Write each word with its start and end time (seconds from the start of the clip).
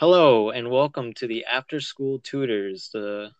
Hello 0.00 0.50
and 0.50 0.70
welcome 0.70 1.12
to 1.14 1.26
the 1.26 1.44
After 1.46 1.80
School 1.80 2.20
Tutors. 2.20 2.88
The 2.92 3.30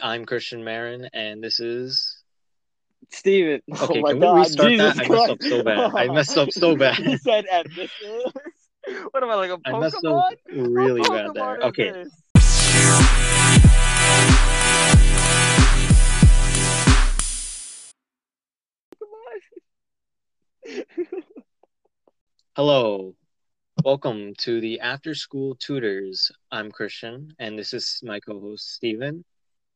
I'm 0.00 0.24
Christian 0.24 0.62
Marin 0.62 1.08
and 1.12 1.42
this 1.42 1.58
is 1.58 2.22
Steven. 3.10 3.60
Okay, 3.82 3.98
oh 3.98 4.02
my 4.02 4.10
can 4.10 4.20
we 4.20 4.26
God. 4.26 4.36
restart 4.36 4.70
Jesus 4.70 4.96
that? 4.96 5.04
I 5.04 5.08
messed 5.08 5.30
up 5.30 5.42
so 5.42 5.64
bad. 5.64 5.90
I 5.96 6.06
messed 6.06 6.38
up 6.38 6.52
so 6.52 6.76
bad. 6.76 6.98
you 7.00 7.18
said 7.18 7.46
and 7.50 7.68
this 7.74 7.90
is 8.00 8.32
what 9.10 9.24
am 9.24 9.30
I 9.30 9.34
like 9.34 9.50
a 9.50 9.58
I 9.64 9.76
messed 9.76 9.96
Pokemon? 10.04 10.30
up 10.30 10.38
really 10.52 11.00
bad 11.02 11.30
Pokemon 11.30 11.34
there. 11.34 11.62
Okay, 11.64 11.90
this? 11.90 12.12
hello. 22.54 23.16
Welcome 23.84 24.32
to 24.38 24.62
the 24.62 24.80
After 24.80 25.14
School 25.14 25.56
Tutors. 25.56 26.32
I'm 26.50 26.72
Christian 26.72 27.34
and 27.38 27.58
this 27.58 27.74
is 27.74 28.00
my 28.02 28.18
co-host 28.18 28.76
Steven. 28.76 29.26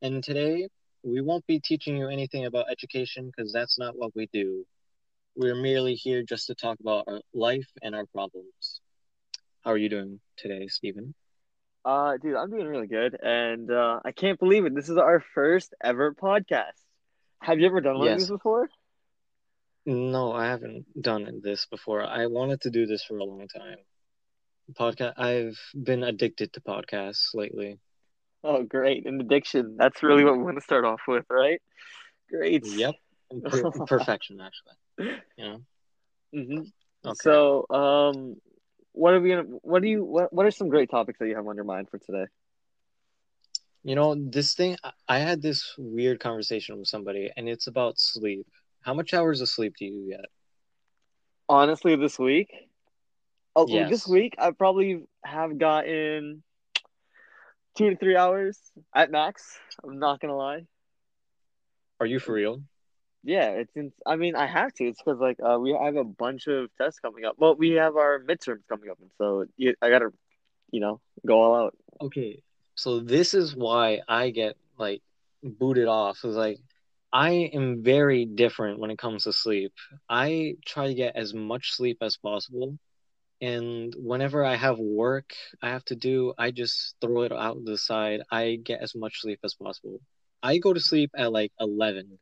And 0.01 0.25
today 0.25 0.69
we 1.03 1.21
won't 1.21 1.47
be 1.47 1.61
teaching 1.61 1.95
you 1.95 2.09
anything 2.09 2.47
about 2.47 2.71
education 2.71 3.27
because 3.27 3.53
that's 3.53 3.79
not 3.79 3.99
what 3.99 4.17
we 4.17 4.27
do. 4.33 4.65
We're 5.37 5.55
merely 5.55 5.93
here 5.93 6.23
just 6.23 6.47
to 6.47 6.55
talk 6.55 6.81
about 6.81 7.05
our 7.07 7.21
life 7.35 7.69
and 7.83 7.95
our 7.95 8.07
problems. 8.07 8.81
How 9.61 9.73
are 9.73 9.77
you 9.77 9.91
doing 9.91 10.21
today, 10.39 10.69
Steven? 10.69 11.15
Uh, 11.85 12.17
dude, 12.17 12.35
I'm 12.35 12.49
doing 12.49 12.67
really 12.67 12.87
good, 12.87 13.15
and 13.23 13.71
uh, 13.71 14.01
I 14.03 14.13
can't 14.13 14.39
believe 14.39 14.65
it. 14.65 14.75
This 14.75 14.89
is 14.89 14.97
our 14.97 15.23
first 15.35 15.75
ever 15.85 16.15
podcast. 16.15 16.81
Have 17.43 17.61
you 17.61 17.67
ever 17.67 17.83
done 17.83 17.99
one 17.99 18.09
of 18.09 18.19
these 18.19 18.31
before? 18.31 18.71
No, 19.85 20.33
I 20.33 20.47
haven't 20.47 20.87
done 20.99 21.43
this 21.45 21.67
before. 21.67 22.03
I 22.03 22.25
wanted 22.25 22.63
to 22.63 22.71
do 22.71 22.87
this 22.87 23.05
for 23.05 23.19
a 23.19 23.25
long 23.25 23.47
time. 23.49 23.77
Podcast. 24.75 25.15
I've 25.19 25.59
been 25.75 26.03
addicted 26.03 26.53
to 26.53 26.61
podcasts 26.61 27.35
lately. 27.35 27.79
Oh, 28.45 28.63
great! 28.63 29.07
An 29.07 29.21
addiction. 29.21 29.77
That's 29.79 30.03
really 30.03 30.25
what 30.25 30.37
we 30.37 30.45
want 30.45 30.57
to 30.57 30.63
start 30.63 30.85
off 30.85 31.01
with, 31.09 31.25
right? 31.31 31.61
Great. 32.31 32.65
Yep, 32.65 32.95
per- 33.45 33.71
perfection 33.87 34.41
actually. 34.41 35.13
yeah 35.37 35.57
know. 36.33 36.47
hmm 36.47 36.61
Okay. 37.05 37.15
So, 37.17 37.67
um, 37.71 38.37
what 38.93 39.15
are 39.15 39.21
we 39.21 39.31
gonna? 39.31 39.45
What 39.63 39.83
do 39.83 39.89
you? 39.89 40.05
What 40.05 40.33
What 40.33 40.47
are 40.47 40.51
some 40.51 40.69
great 40.69 40.91
topics 40.91 41.19
that 41.19 41.29
you 41.29 41.37
have 41.37 41.47
on 41.47 41.57
your 41.57 41.65
mind 41.65 41.89
for 41.91 41.99
today? 41.99 42.27
You 43.85 43.95
know, 43.95 44.15
this 44.15 44.55
thing. 44.55 44.77
I 45.09 45.19
had 45.19 45.43
this 45.43 45.75
weird 45.79 46.21
conversation 46.21 46.79
with 46.79 46.89
somebody, 46.89 47.31
and 47.37 47.49
it's 47.49 47.67
about 47.67 47.99
sleep. 47.99 48.47
How 48.83 48.95
much 48.95 49.15
hours 49.15 49.41
of 49.41 49.49
sleep 49.49 49.75
do 49.79 49.85
you 49.87 50.11
get? 50.11 50.27
Honestly, 51.49 51.97
this 51.97 52.19
week, 52.19 52.49
oh, 53.59 53.67
Yes. 53.69 53.91
this 53.91 54.07
week 54.07 54.35
I 54.39 54.51
probably 54.53 55.05
have 55.25 55.59
gotten 55.59 56.43
two 57.77 57.91
to 57.91 57.97
three 57.97 58.17
hours 58.17 58.59
at 58.95 59.11
max. 59.11 59.59
I'm 59.85 59.99
not 59.99 60.21
gonna 60.21 60.37
lie. 60.37 60.67
Are 62.01 62.07
you 62.07 62.19
for 62.21 62.33
real? 62.33 62.63
Yeah, 63.25 63.51
it's. 63.51 63.75
In, 63.75 63.93
I 64.07 64.17
mean, 64.17 64.37
I 64.37 64.47
have 64.47 64.73
to. 64.75 64.85
It's 64.85 65.01
because 65.03 65.21
like 65.21 65.39
uh, 65.45 65.59
we 65.59 65.73
have 65.73 65.97
a 65.97 66.05
bunch 66.05 66.47
of 66.47 66.71
tests 66.81 67.01
coming 67.01 67.25
up. 67.25 67.35
Well, 67.39 67.57
we 67.57 67.71
have 67.73 67.97
our 67.97 68.21
midterms 68.21 68.63
coming 68.69 68.91
up, 68.91 68.99
and 69.01 69.11
so 69.19 69.45
I 69.83 69.91
gotta, 69.91 70.11
you 70.71 70.81
know, 70.81 71.01
go 71.27 71.41
all 71.41 71.55
out. 71.57 71.77
Okay, 72.01 72.43
so 72.77 73.01
this 73.01 73.35
is 73.35 73.57
why 73.57 74.01
I 74.09 74.31
get 74.31 74.57
like 74.79 75.03
booted 75.43 75.89
off. 75.89 76.25
Is 76.25 76.37
like 76.37 76.59
I 77.13 77.51
am 77.53 77.83
very 77.83 78.25
different 78.25 78.79
when 78.79 78.91
it 78.91 78.99
comes 78.99 79.25
to 79.25 79.33
sleep. 79.33 79.73
I 80.09 80.57
try 80.65 80.87
to 80.87 80.95
get 80.95 81.17
as 81.17 81.35
much 81.35 81.73
sleep 81.73 81.99
as 82.01 82.17
possible, 82.17 82.79
and 83.41 83.95
whenever 83.97 84.45
I 84.45 84.57
have 84.57 84.79
work 84.79 85.33
I 85.63 85.71
have 85.71 85.85
to 85.87 85.97
do, 85.97 86.35
I 86.39 86.51
just 86.51 86.95
throw 87.01 87.23
it 87.23 87.33
out 87.33 87.65
the 87.65 87.79
side. 87.79 88.21
I 88.31 88.57
get 88.63 88.81
as 88.81 88.95
much 88.95 89.21
sleep 89.21 89.41
as 89.45 89.55
possible. 89.55 90.01
I 90.43 90.59
go 90.59 90.73
to 90.73 90.81
sleep 90.81 91.11
at 91.17 91.33
like 91.33 91.53
eleven. 91.61 92.19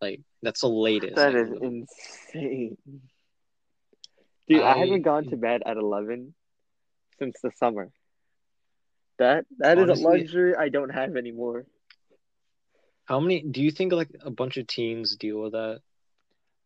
Like 0.00 0.20
that's 0.42 0.60
the 0.60 0.68
latest. 0.68 1.16
That 1.16 1.34
is 1.34 1.50
insane. 1.50 2.76
Dude, 4.48 4.62
I, 4.62 4.72
I- 4.72 4.78
haven't 4.78 5.02
gone 5.02 5.26
to 5.26 5.36
bed 5.36 5.62
at 5.66 5.76
11 5.76 6.34
since 7.18 7.38
the 7.42 7.50
summer. 7.56 7.90
That 9.18 9.44
that 9.58 9.78
is 9.78 9.84
Honestly- 9.84 10.04
a 10.04 10.08
luxury 10.08 10.54
I 10.56 10.68
don't 10.68 10.90
have 10.90 11.16
anymore. 11.16 11.66
How 13.06 13.20
many 13.20 13.42
do 13.42 13.62
you 13.62 13.70
think 13.70 13.92
like 13.92 14.10
a 14.20 14.30
bunch 14.30 14.56
of 14.58 14.66
teens 14.66 15.16
deal 15.16 15.40
with 15.40 15.52
that? 15.52 15.80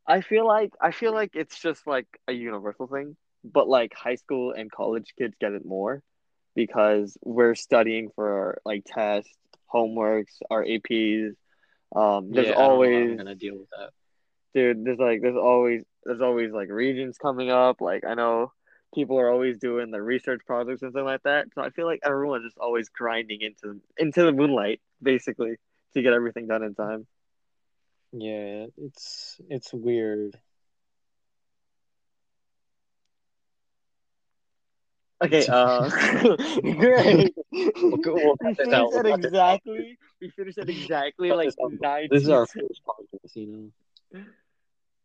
I 0.06 0.20
feel 0.20 0.46
like 0.46 0.72
I 0.80 0.90
feel 0.90 1.14
like 1.14 1.30
it's 1.34 1.58
just 1.58 1.86
like 1.86 2.06
a 2.28 2.32
universal 2.32 2.88
thing, 2.88 3.16
but 3.44 3.68
like 3.68 3.92
high 3.94 4.16
school 4.16 4.52
and 4.52 4.70
college 4.70 5.14
kids 5.18 5.34
get 5.40 5.52
it 5.52 5.64
more 5.64 6.02
because 6.54 7.16
we're 7.24 7.54
studying 7.54 8.10
for 8.14 8.28
our, 8.32 8.58
like 8.64 8.84
tests, 8.86 9.30
homeworks, 9.72 10.40
our 10.50 10.64
APs. 10.64 11.32
Um, 11.94 12.32
there's 12.34 12.48
Yeah, 12.48 12.52
I 12.52 12.68
don't 12.68 12.80
know 12.82 12.90
how 12.90 13.00
always 13.00 13.10
I'm 13.10 13.16
gonna 13.16 13.34
deal 13.34 13.58
with 13.58 13.70
that. 13.70 13.90
dude 14.54 14.84
there's 14.84 14.98
like 14.98 15.20
there's 15.22 15.36
always 15.36 15.82
there's 16.04 16.20
always 16.20 16.52
like 16.52 16.68
Regents 16.70 17.18
coming 17.18 17.50
up 17.50 17.80
like 17.80 18.04
i 18.04 18.14
know 18.14 18.52
people 18.94 19.18
are 19.18 19.30
always 19.30 19.58
doing 19.58 19.90
the 19.90 20.02
research 20.02 20.40
projects 20.46 20.82
and 20.82 20.92
stuff 20.92 21.04
like 21.06 21.22
that 21.22 21.46
so 21.54 21.62
i 21.62 21.70
feel 21.70 21.86
like 21.86 22.00
everyone's 22.04 22.44
just 22.44 22.58
always 22.58 22.88
grinding 22.90 23.40
into 23.40 23.80
into 23.98 24.22
the 24.24 24.32
moonlight 24.32 24.80
basically 25.02 25.56
to 25.94 26.02
get 26.02 26.12
everything 26.12 26.46
done 26.46 26.62
in 26.62 26.74
time 26.74 27.06
Yeah, 28.12 28.66
it's 28.76 29.40
it's 29.48 29.72
weird. 29.72 30.38
Okay 35.24 35.46
uh 35.50 35.88
great. 36.78 37.34
We'll, 37.52 37.98
go- 37.98 38.14
we'll 38.14 38.36
we 38.40 38.54
finished 38.54 38.72
out. 38.72 38.92
at 38.94 39.04
We'll 39.04 39.04
cut 39.04 39.22
this 39.22 39.32
exactly 39.32 39.98
we 40.20 40.30
finished 40.30 40.58
at 40.58 40.68
exactly 40.68 41.32
like 41.32 41.54
this 41.56 41.56
nine 41.80 42.08
This 42.10 42.22
is 42.24 42.30
our 42.30 42.46
first 42.46 42.80
podcast, 42.86 43.34
you 43.36 43.46
know. 43.46 44.22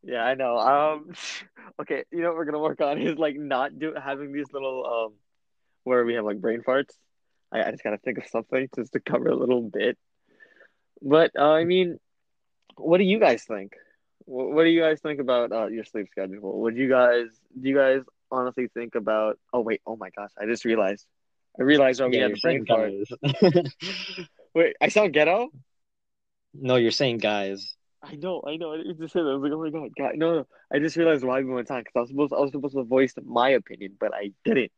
yeah 0.03 0.23
i 0.23 0.33
know 0.35 0.57
um 0.57 1.11
okay 1.81 2.03
you 2.11 2.22
know 2.22 2.29
what 2.29 2.38
we're 2.38 2.45
gonna 2.45 2.59
work 2.59 2.81
on 2.81 3.00
is 3.00 3.17
like 3.17 3.35
not 3.38 3.77
do 3.77 3.94
having 4.01 4.31
these 4.31 4.51
little 4.53 4.85
um 4.85 5.13
where 5.83 6.03
we 6.06 6.16
have 6.16 6.25
like 6.25 6.41
brain 6.41 6.61
farts. 6.67 6.91
I, 7.51 7.63
I 7.63 7.72
just 7.72 7.83
gotta 7.83 7.97
think 7.97 8.17
of 8.17 8.27
something 8.27 8.67
just 8.75 8.94
to 8.94 9.00
cover 9.00 9.29
a 9.29 9.35
little 9.35 9.61
bit. 9.61 9.97
But 11.01 11.31
uh, 11.38 11.51
i 11.51 11.63
mean 11.63 12.00
what 12.75 12.97
do 12.97 13.03
you 13.03 13.19
guys 13.19 13.44
think? 13.44 13.73
What, 14.25 14.51
what 14.51 14.63
do 14.63 14.69
you 14.69 14.81
guys 14.81 15.00
think 15.01 15.19
about 15.19 15.51
uh, 15.51 15.67
your 15.67 15.83
sleep 15.83 16.07
schedule? 16.11 16.61
Would 16.61 16.75
you 16.77 16.89
guys 16.89 17.27
do 17.59 17.69
you 17.69 17.75
guys 17.75 18.01
honestly 18.31 18.67
think 18.73 18.95
about 18.95 19.38
oh 19.53 19.61
wait 19.61 19.81
oh 19.85 19.95
my 19.95 20.09
gosh 20.15 20.31
i 20.39 20.45
just 20.45 20.65
realized 20.65 21.05
i 21.59 21.63
realized 21.63 22.01
oh, 22.01 22.07
we 22.07 22.17
Yeah, 22.17 22.23
had 22.23 22.35
the 22.35 22.39
brain 22.41 22.65
fart 22.65 22.91
wait 24.55 24.75
i 24.81 24.89
sound 24.89 25.13
ghetto 25.13 25.49
no, 26.59 26.75
you're 26.75 26.91
saying 26.91 27.19
guys. 27.19 27.75
I 28.01 28.15
know, 28.15 28.43
I 28.47 28.57
know. 28.57 28.73
I 28.73 28.93
just 28.97 29.13
that. 29.13 29.21
I 29.21 29.33
was 29.35 29.43
like, 29.43 29.51
oh 29.51 29.63
my 29.63 29.69
god, 29.69 29.89
God, 29.97 30.11
no, 30.15 30.35
no. 30.35 30.47
I 30.73 30.79
just 30.79 30.95
realized 30.95 31.23
why 31.23 31.41
we 31.41 31.53
went 31.53 31.69
on 31.71 31.81
because 31.81 31.93
I 31.95 31.99
was 32.01 32.09
supposed, 32.09 32.33
I 32.33 32.39
was 32.39 32.51
supposed 32.51 32.75
to 32.75 32.83
voice 32.83 33.13
my 33.23 33.49
opinion, 33.49 33.95
but 33.99 34.13
I 34.13 34.31
didn't 34.45 34.71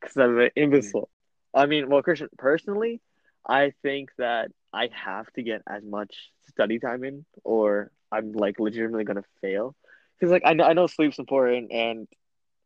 because 0.00 0.16
I'm 0.16 0.38
an 0.38 0.50
hmm. 0.54 0.62
imbecile. 0.62 1.08
I 1.54 1.66
mean, 1.66 1.88
well, 1.88 2.02
Christian, 2.02 2.28
personally, 2.38 3.00
I 3.48 3.72
think 3.82 4.10
that 4.18 4.50
I 4.72 4.88
have 4.92 5.32
to 5.34 5.42
get 5.42 5.62
as 5.68 5.82
much 5.84 6.14
study 6.48 6.78
time 6.78 7.04
in, 7.04 7.24
or 7.44 7.90
I'm 8.12 8.32
like 8.32 8.58
legitimately 8.58 9.04
gonna 9.04 9.24
fail. 9.40 9.74
Because 10.18 10.32
like 10.32 10.42
I 10.44 10.54
know, 10.54 10.64
I 10.64 10.72
know 10.72 10.86
sleep's 10.86 11.18
important, 11.18 11.72
and 11.72 12.08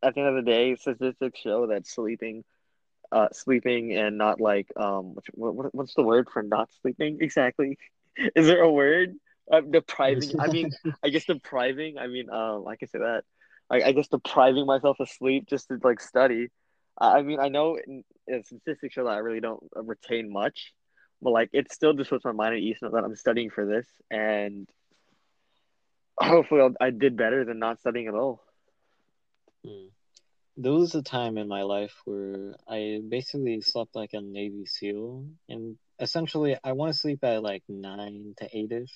at 0.02 0.14
the 0.14 0.20
end 0.20 0.28
of 0.30 0.44
the 0.44 0.50
day, 0.50 0.76
statistics 0.76 1.40
show 1.40 1.66
that 1.68 1.86
sleeping, 1.86 2.44
uh, 3.10 3.28
sleeping 3.32 3.96
and 3.96 4.18
not 4.18 4.40
like 4.40 4.68
um, 4.76 5.16
what, 5.34 5.54
what 5.54 5.74
what's 5.74 5.94
the 5.94 6.02
word 6.02 6.28
for 6.30 6.42
not 6.42 6.70
sleeping 6.80 7.18
exactly? 7.20 7.78
Is 8.36 8.46
there 8.46 8.62
a 8.62 8.70
word? 8.70 9.14
Uh, 9.50 9.60
depriving. 9.60 10.40
I 10.40 10.46
mean, 10.46 10.70
I 11.02 11.08
guess 11.08 11.24
depriving. 11.24 11.98
I 11.98 12.06
mean, 12.06 12.30
um, 12.30 12.66
I 12.66 12.76
can 12.76 12.88
say 12.88 12.98
that. 12.98 13.24
I, 13.70 13.82
I 13.82 13.92
guess 13.92 14.08
depriving 14.08 14.66
myself 14.66 15.00
of 15.00 15.08
sleep 15.08 15.48
just 15.48 15.68
to 15.68 15.78
like 15.82 16.00
study. 16.00 16.48
I 16.98 17.22
mean, 17.22 17.40
I 17.40 17.48
know 17.48 17.76
in, 17.76 18.04
in 18.26 18.44
statistics 18.44 18.94
show 18.94 19.04
that 19.04 19.10
I 19.10 19.18
really 19.18 19.40
don't 19.40 19.62
retain 19.74 20.30
much, 20.30 20.72
but 21.20 21.30
like 21.30 21.50
it 21.52 21.72
still 21.72 21.94
just 21.94 22.10
puts 22.10 22.24
my 22.24 22.32
mind 22.32 22.54
at 22.54 22.60
ease 22.60 22.78
that 22.82 22.94
I'm 22.94 23.16
studying 23.16 23.50
for 23.50 23.66
this, 23.66 23.86
and 24.10 24.68
hopefully 26.18 26.60
I'll, 26.60 26.74
I 26.80 26.90
did 26.90 27.16
better 27.16 27.44
than 27.44 27.58
not 27.58 27.80
studying 27.80 28.08
at 28.08 28.14
all. 28.14 28.42
Hmm. 29.64 29.86
There 30.56 30.72
was 30.72 30.94
a 30.94 31.02
time 31.02 31.38
in 31.38 31.48
my 31.48 31.62
life 31.62 31.94
where 32.04 32.54
I 32.68 33.00
basically 33.08 33.60
slept 33.62 33.94
like 33.94 34.12
a 34.12 34.20
Navy 34.20 34.66
SEAL, 34.66 35.26
and 35.48 35.78
essentially 35.98 36.56
I 36.62 36.72
want 36.72 36.92
to 36.92 36.98
sleep 36.98 37.24
at 37.24 37.42
like 37.42 37.62
nine 37.68 38.34
to 38.38 38.48
eight 38.52 38.70
ish, 38.70 38.92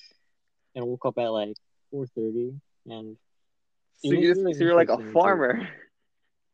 and 0.75 0.85
woke 0.85 1.05
up 1.05 1.17
at 1.17 1.29
like 1.29 1.55
four 1.89 2.05
thirty. 2.07 2.53
And 2.85 3.17
So, 4.03 4.13
you, 4.13 4.33
really 4.33 4.53
so 4.53 4.63
you're 4.63 4.75
like 4.75 4.89
a 4.89 5.11
farmer. 5.11 5.67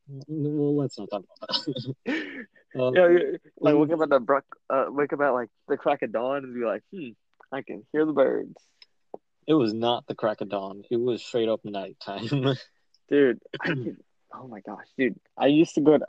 well, 0.07 0.75
let's 0.77 0.97
not 0.97 1.09
talk 1.09 1.23
about 1.23 1.65
that. 2.05 2.25
Uh, 2.75 2.89
Yeah, 2.91 3.07
you 3.07 3.37
like 3.59 3.75
wake 3.75 3.91
up 3.91 4.01
at 4.01 4.09
the 4.09 4.19
bruck, 4.19 4.45
uh, 4.67 4.85
wake 4.89 5.13
up 5.13 5.21
at 5.21 5.29
like 5.29 5.49
the 5.67 5.77
crack 5.77 6.01
of 6.01 6.11
dawn 6.11 6.37
and 6.37 6.55
be 6.55 6.65
like, 6.65 6.81
hmm, 6.91 7.09
I 7.51 7.61
can 7.61 7.85
hear 7.91 8.03
the 8.03 8.13
birds. 8.13 8.55
It 9.45 9.53
was 9.53 9.75
not 9.75 10.07
the 10.07 10.15
crack 10.15 10.41
of 10.41 10.49
dawn. 10.49 10.81
It 10.89 10.99
was 10.99 11.23
straight 11.23 11.49
up 11.49 11.59
nighttime. 11.63 12.55
Dude, 13.09 13.39
I 13.61 13.75
oh 14.33 14.47
my 14.47 14.61
gosh, 14.61 14.87
dude. 14.97 15.19
I 15.37 15.47
used 15.47 15.75
to 15.75 15.81
go 15.81 15.97
to 15.97 16.05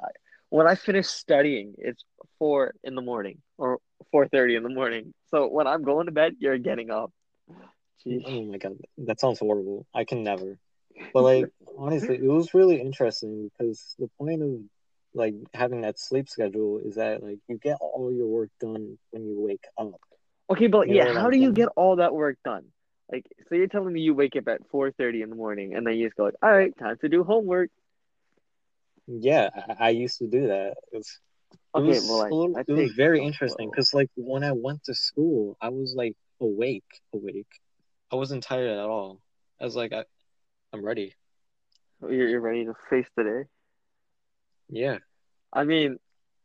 when 0.51 0.69
I 0.69 0.77
finish 0.77 1.09
studying, 1.09 1.75
it's 1.79 2.05
four 2.39 2.75
in 2.85 2.95
the 2.95 3.03
morning 3.03 3.39
or 3.59 3.79
four 4.13 4.29
thirty 4.29 4.55
in 4.55 4.63
the 4.63 4.69
morning. 4.69 5.13
So 5.31 5.49
when 5.49 5.67
I'm 5.67 5.83
going 5.83 6.07
to 6.07 6.13
bed, 6.13 6.35
you're 6.39 6.59
getting 6.59 6.91
up. 6.91 7.11
Jeez. 8.07 8.23
Oh 8.25 8.45
my 8.45 8.59
god, 8.59 8.77
that 8.99 9.19
sounds 9.19 9.41
horrible. 9.41 9.87
I 9.95 10.05
can 10.05 10.23
never. 10.23 10.59
But 11.13 11.23
like 11.31 11.47
honestly, 11.77 12.17
it 12.17 12.23
was 12.23 12.55
really 12.55 12.81
interesting 12.81 13.51
because 13.51 13.97
the 13.99 14.09
point 14.19 14.43
of 14.43 14.61
like 15.15 15.35
having 15.53 15.81
that 15.83 15.99
sleep 15.99 16.29
schedule 16.29 16.81
is 16.85 16.97
that 16.97 17.23
like 17.23 17.39
you 17.49 17.59
get 17.59 17.79
all 17.81 18.13
your 18.13 18.27
work 18.27 18.51
done 18.61 18.99
when 19.11 19.27
you 19.27 19.41
wake 19.41 19.65
up. 19.77 20.01
Okay, 20.51 20.69
but 20.69 20.89
You 20.89 20.99
know 20.99 21.13
yeah, 21.13 21.21
how 21.21 21.31
do 21.31 21.39
you 21.39 21.53
get 21.53 21.69
all 21.77 21.97
that 21.97 22.15
work 22.15 22.39
done? 22.45 22.67
Like, 23.11 23.27
so 23.49 23.55
you're 23.55 23.67
telling 23.67 23.93
me 23.93 24.01
you 24.01 24.15
wake 24.15 24.37
up 24.37 24.49
at 24.49 24.61
four 24.71 24.93
thirty 24.93 25.23
in 25.23 25.31
the 25.31 25.37
morning, 25.37 25.75
and 25.75 25.87
then 25.87 25.95
you 25.95 26.07
just 26.07 26.17
go 26.17 26.25
like, 26.25 26.35
"All 26.43 26.53
right, 26.53 26.77
time 26.79 26.97
to 27.01 27.09
do 27.09 27.25
homework." 27.25 27.71
Yeah, 29.07 29.51
I, 29.55 29.87
I 29.87 29.91
used 29.91 30.19
to 30.19 30.27
do 30.29 30.49
that. 30.49 30.75
It's 30.93 31.21
it 31.75 31.81
Okay, 31.81 31.89
was 31.91 32.27
well, 32.31 32.51
like, 32.53 32.67
it 32.67 32.73
was 32.73 32.93
very 32.93 33.25
interesting 33.25 33.71
because 33.71 33.93
like 33.95 34.11
when 34.17 34.45
I 34.45 34.53
went 34.53 34.85
to 34.85 34.95
school, 34.95 35.57
I 35.61 35.71
was 35.71 35.95
like 35.97 36.17
awake, 36.41 36.85
awake. 37.15 37.61
I 38.13 38.17
wasn't 38.17 38.45
tired 38.45 38.71
at 38.71 38.79
all. 38.79 39.21
I 39.61 39.65
was 39.65 39.77
like, 39.77 39.93
I, 39.93 40.05
I'm 40.73 40.85
ready. 40.85 41.15
Oh, 42.03 42.09
you're, 42.11 42.29
you're 42.29 42.41
ready 42.41 42.65
to 42.67 42.75
face 42.91 43.09
the 43.17 43.25
day. 43.25 43.45
Yeah. 44.69 44.99
I 45.53 45.65
mean, 45.65 45.99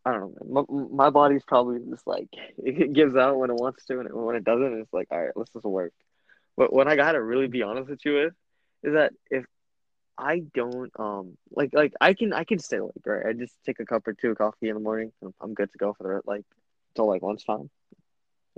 I 0.06 0.14
don't 0.14 0.34
know. 0.36 0.66
My, 0.68 1.06
my 1.06 1.10
body's 1.10 1.44
probably 1.46 1.80
just 1.90 2.08
like 2.08 2.30
it 2.58 2.94
gives 2.94 3.16
out 3.16 3.38
when 3.38 3.50
it 3.50 3.56
wants 3.56 3.86
to, 3.86 4.00
and 4.00 4.10
when 4.14 4.36
it 4.36 4.44
doesn't, 4.44 4.80
it's 4.80 4.94
like, 4.94 5.08
all 5.12 5.22
right, 5.22 5.36
let's 5.36 5.52
just 5.52 5.66
work. 5.66 5.94
But 6.58 6.74
what 6.74 6.88
I 6.88 6.96
gotta 6.96 7.22
really 7.22 7.48
be 7.48 7.64
honest 7.64 7.90
with 7.90 8.06
you 8.06 8.16
with 8.16 8.34
is 8.84 8.94
that 8.94 9.14
if 9.30 9.46
I 10.20 10.42
don't 10.54 10.92
um 11.00 11.38
like 11.52 11.72
like 11.74 11.94
I 12.02 12.14
can 12.14 12.34
I 12.34 12.44
can 12.46 12.60
stay 12.60 12.80
like 12.82 12.92
right? 13.06 13.28
I 13.28 13.34
just 13.34 13.56
take 13.66 13.80
a 13.80 13.86
cup 13.86 14.08
or 14.08 14.14
two 14.14 14.32
of 14.32 14.38
coffee 14.38 14.70
in 14.70 14.76
the 14.76 14.82
morning. 14.82 15.12
and 15.22 15.34
I'm 15.42 15.54
good 15.56 15.72
to 15.72 15.80
go 15.80 15.94
for 15.94 16.04
the 16.04 16.22
like 16.30 16.46
till 16.96 17.08
like 17.08 17.24
lunchtime, 17.24 17.70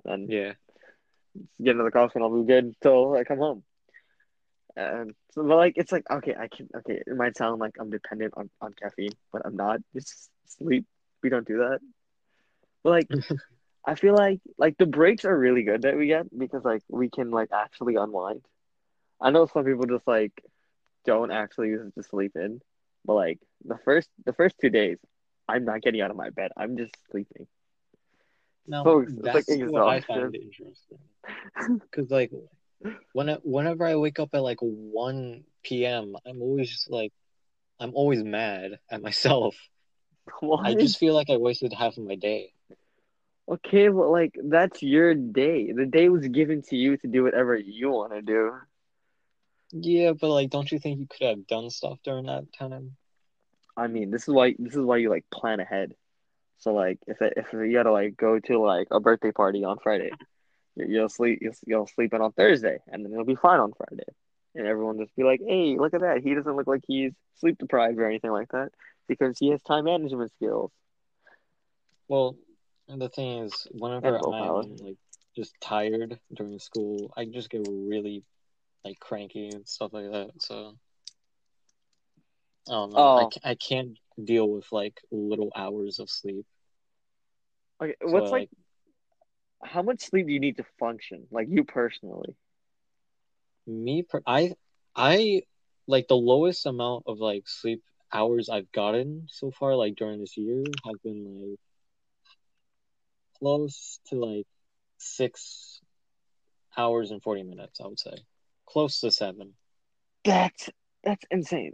and 0.05 0.31
Yeah. 0.31 0.53
get 1.63 1.75
another 1.75 1.91
coffee, 1.91 2.13
and 2.15 2.23
I'll 2.23 2.41
be 2.43 2.47
good 2.47 2.75
till 2.81 3.15
I 3.15 3.23
come 3.23 3.39
home. 3.39 3.63
And 4.75 5.13
so, 5.31 5.43
but 5.43 5.57
like, 5.57 5.73
it's 5.77 5.91
like 5.91 6.05
okay, 6.09 6.35
I 6.37 6.47
can 6.47 6.69
okay. 6.77 7.01
It 7.05 7.15
might 7.15 7.37
sound 7.37 7.59
like 7.59 7.75
I'm 7.79 7.89
dependent 7.89 8.33
on 8.37 8.49
on 8.61 8.73
caffeine, 8.73 9.15
but 9.31 9.43
I'm 9.45 9.55
not. 9.55 9.79
It's 9.93 10.09
just 10.11 10.31
sleep. 10.57 10.85
We 11.23 11.29
don't 11.29 11.47
do 11.47 11.57
that. 11.59 11.79
But 12.83 12.89
like, 12.91 13.09
I 13.85 13.95
feel 13.95 14.15
like 14.15 14.41
like 14.57 14.77
the 14.77 14.85
breaks 14.85 15.25
are 15.25 15.37
really 15.37 15.63
good 15.63 15.83
that 15.83 15.97
we 15.97 16.07
get 16.07 16.27
because 16.37 16.63
like 16.65 16.83
we 16.89 17.09
can 17.09 17.31
like 17.31 17.49
actually 17.53 17.95
unwind. 17.95 18.45
I 19.21 19.31
know 19.31 19.45
some 19.47 19.65
people 19.65 19.85
just 19.85 20.07
like 20.07 20.33
don't 21.05 21.31
actually 21.31 21.69
use 21.69 21.87
it 21.87 21.99
to 21.99 22.07
sleep 22.07 22.33
in, 22.35 22.61
but 23.05 23.13
like 23.13 23.39
the 23.65 23.77
first 23.83 24.09
the 24.25 24.33
first 24.33 24.55
two 24.59 24.69
days, 24.69 24.97
I'm 25.47 25.65
not 25.65 25.81
getting 25.81 26.01
out 26.01 26.11
of 26.11 26.17
my 26.17 26.29
bed. 26.29 26.51
I'm 26.57 26.77
just 26.77 26.93
sleeping. 27.11 27.47
Now 28.67 28.83
So 28.83 29.05
that's 29.07 29.49
like 29.49 29.69
what 29.69 29.87
I 29.87 30.01
find 30.01 30.35
interesting. 30.35 30.99
Because 31.79 32.09
like 32.09 32.31
when 33.13 33.29
I, 33.29 33.37
whenever 33.43 33.85
I 33.85 33.95
wake 33.95 34.19
up 34.19 34.29
at 34.33 34.43
like 34.43 34.59
1 34.59 35.43
p.m., 35.63 36.15
I'm 36.25 36.41
always 36.41 36.69
just 36.69 36.89
like 36.89 37.11
I'm 37.79 37.95
always 37.95 38.23
mad 38.23 38.79
at 38.89 39.01
myself. 39.01 39.55
Why? 40.39 40.69
I 40.69 40.73
just 40.75 40.99
feel 40.99 41.15
like 41.15 41.29
I 41.29 41.37
wasted 41.37 41.73
half 41.73 41.97
of 41.97 42.03
my 42.05 42.15
day. 42.15 42.53
Okay, 43.49 43.89
but 43.89 44.09
like 44.09 44.35
that's 44.43 44.81
your 44.81 45.13
day. 45.13 45.71
The 45.71 45.85
day 45.85 46.09
was 46.09 46.27
given 46.27 46.61
to 46.69 46.77
you 46.77 46.97
to 46.97 47.07
do 47.07 47.23
whatever 47.23 47.55
you 47.55 47.89
want 47.89 48.13
to 48.13 48.21
do. 48.21 48.53
Yeah, 49.71 50.13
but 50.13 50.29
like 50.29 50.49
don't 50.49 50.71
you 50.71 50.79
think 50.79 50.99
you 50.99 51.07
could 51.07 51.27
have 51.27 51.47
done 51.47 51.69
stuff 51.69 51.99
during 52.03 52.25
that 52.25 52.51
time? 52.53 52.95
I 53.77 53.87
mean, 53.87 54.11
this 54.11 54.23
is 54.27 54.33
why 54.33 54.55
this 54.59 54.75
is 54.75 54.81
why 54.85 54.97
you 54.97 55.09
like 55.09 55.25
plan 55.31 55.59
ahead. 55.59 55.93
So 56.57 56.73
like 56.73 56.99
if 57.07 57.21
it, 57.21 57.33
if 57.37 57.53
you 57.53 57.73
gotta 57.73 57.91
like 57.91 58.17
go 58.17 58.39
to 58.39 58.59
like 58.59 58.87
a 58.91 58.99
birthday 58.99 59.31
party 59.31 59.63
on 59.63 59.77
Friday, 59.79 60.11
you- 60.75 60.87
you'll 60.87 61.09
sleep 61.09 61.39
you'll, 61.41 61.53
you'll 61.65 61.87
sleep 61.87 62.13
in 62.13 62.21
on 62.21 62.31
Thursday, 62.33 62.79
and 62.87 63.03
then 63.03 63.11
you'll 63.11 63.25
be 63.25 63.35
fine 63.35 63.59
on 63.59 63.73
Friday, 63.73 64.05
and 64.55 64.67
everyone 64.67 64.99
just 64.99 65.15
be 65.15 65.23
like, 65.23 65.41
hey, 65.45 65.77
look 65.77 65.93
at 65.93 66.01
that. 66.01 66.21
He 66.23 66.33
doesn't 66.35 66.55
look 66.55 66.67
like 66.67 66.83
he's 66.87 67.13
sleep 67.35 67.57
deprived 67.57 67.97
or 67.97 68.05
anything 68.07 68.31
like 68.31 68.49
that 68.51 68.69
because 69.07 69.37
he 69.39 69.49
has 69.49 69.61
time 69.63 69.85
management 69.85 70.31
skills. 70.33 70.71
Well, 72.07 72.35
and 72.87 73.01
the 73.01 73.09
thing 73.09 73.39
is, 73.45 73.67
whenever 73.71 74.17
I'm 74.17 74.77
like 74.77 74.97
just 75.35 75.53
tired 75.61 76.19
during 76.33 76.59
school, 76.59 77.11
I 77.15 77.25
just 77.25 77.49
get 77.49 77.65
really 77.67 78.23
like 78.83 78.99
cranky 78.99 79.49
and 79.49 79.67
stuff 79.67 79.93
like 79.93 80.11
that. 80.11 80.31
So 80.39 80.75
I 82.67 82.71
don't 82.71 82.91
know. 82.91 83.11
I, 83.15 83.25
Oh. 83.25 83.29
ca- 83.31 83.49
I 83.49 83.55
can't 83.55 83.97
deal 84.23 84.47
with 84.49 84.71
like 84.71 84.99
little 85.11 85.51
hours 85.55 85.99
of 85.99 86.09
sleep. 86.09 86.45
Okay, 87.81 87.95
So 88.07 88.07
what's 88.09 88.31
like 88.31 88.41
like 88.41 88.49
how 89.63 89.81
much 89.81 90.01
sleep 90.01 90.27
do 90.27 90.33
you 90.33 90.39
need 90.39 90.57
to 90.57 90.65
function? 90.79 91.27
Like 91.31 91.47
you 91.49 91.63
personally. 91.63 92.35
me, 93.67 94.03
per- 94.03 94.23
I 94.25 94.55
I 94.95 95.43
like 95.87 96.07
the 96.07 96.15
lowest 96.15 96.65
amount 96.65 97.03
of 97.07 97.19
like 97.19 97.47
sleep 97.47 97.83
hours 98.13 98.49
I've 98.49 98.71
gotten 98.71 99.27
so 99.29 99.51
far, 99.51 99.75
like 99.75 99.95
during 99.95 100.19
this 100.19 100.37
year, 100.37 100.63
have 100.85 101.01
been 101.03 101.23
like 101.51 101.59
close 103.39 103.99
to 104.07 104.15
like 104.15 104.47
six 104.97 105.81
hours 106.77 107.11
and 107.11 107.21
40 107.21 107.43
minutes, 107.43 107.79
I 107.81 107.87
would 107.87 107.99
say. 107.99 108.15
Close 108.71 109.01
to 109.01 109.11
seven. 109.11 109.53
That's 110.23 110.69
that's 111.03 111.25
insane. 111.29 111.73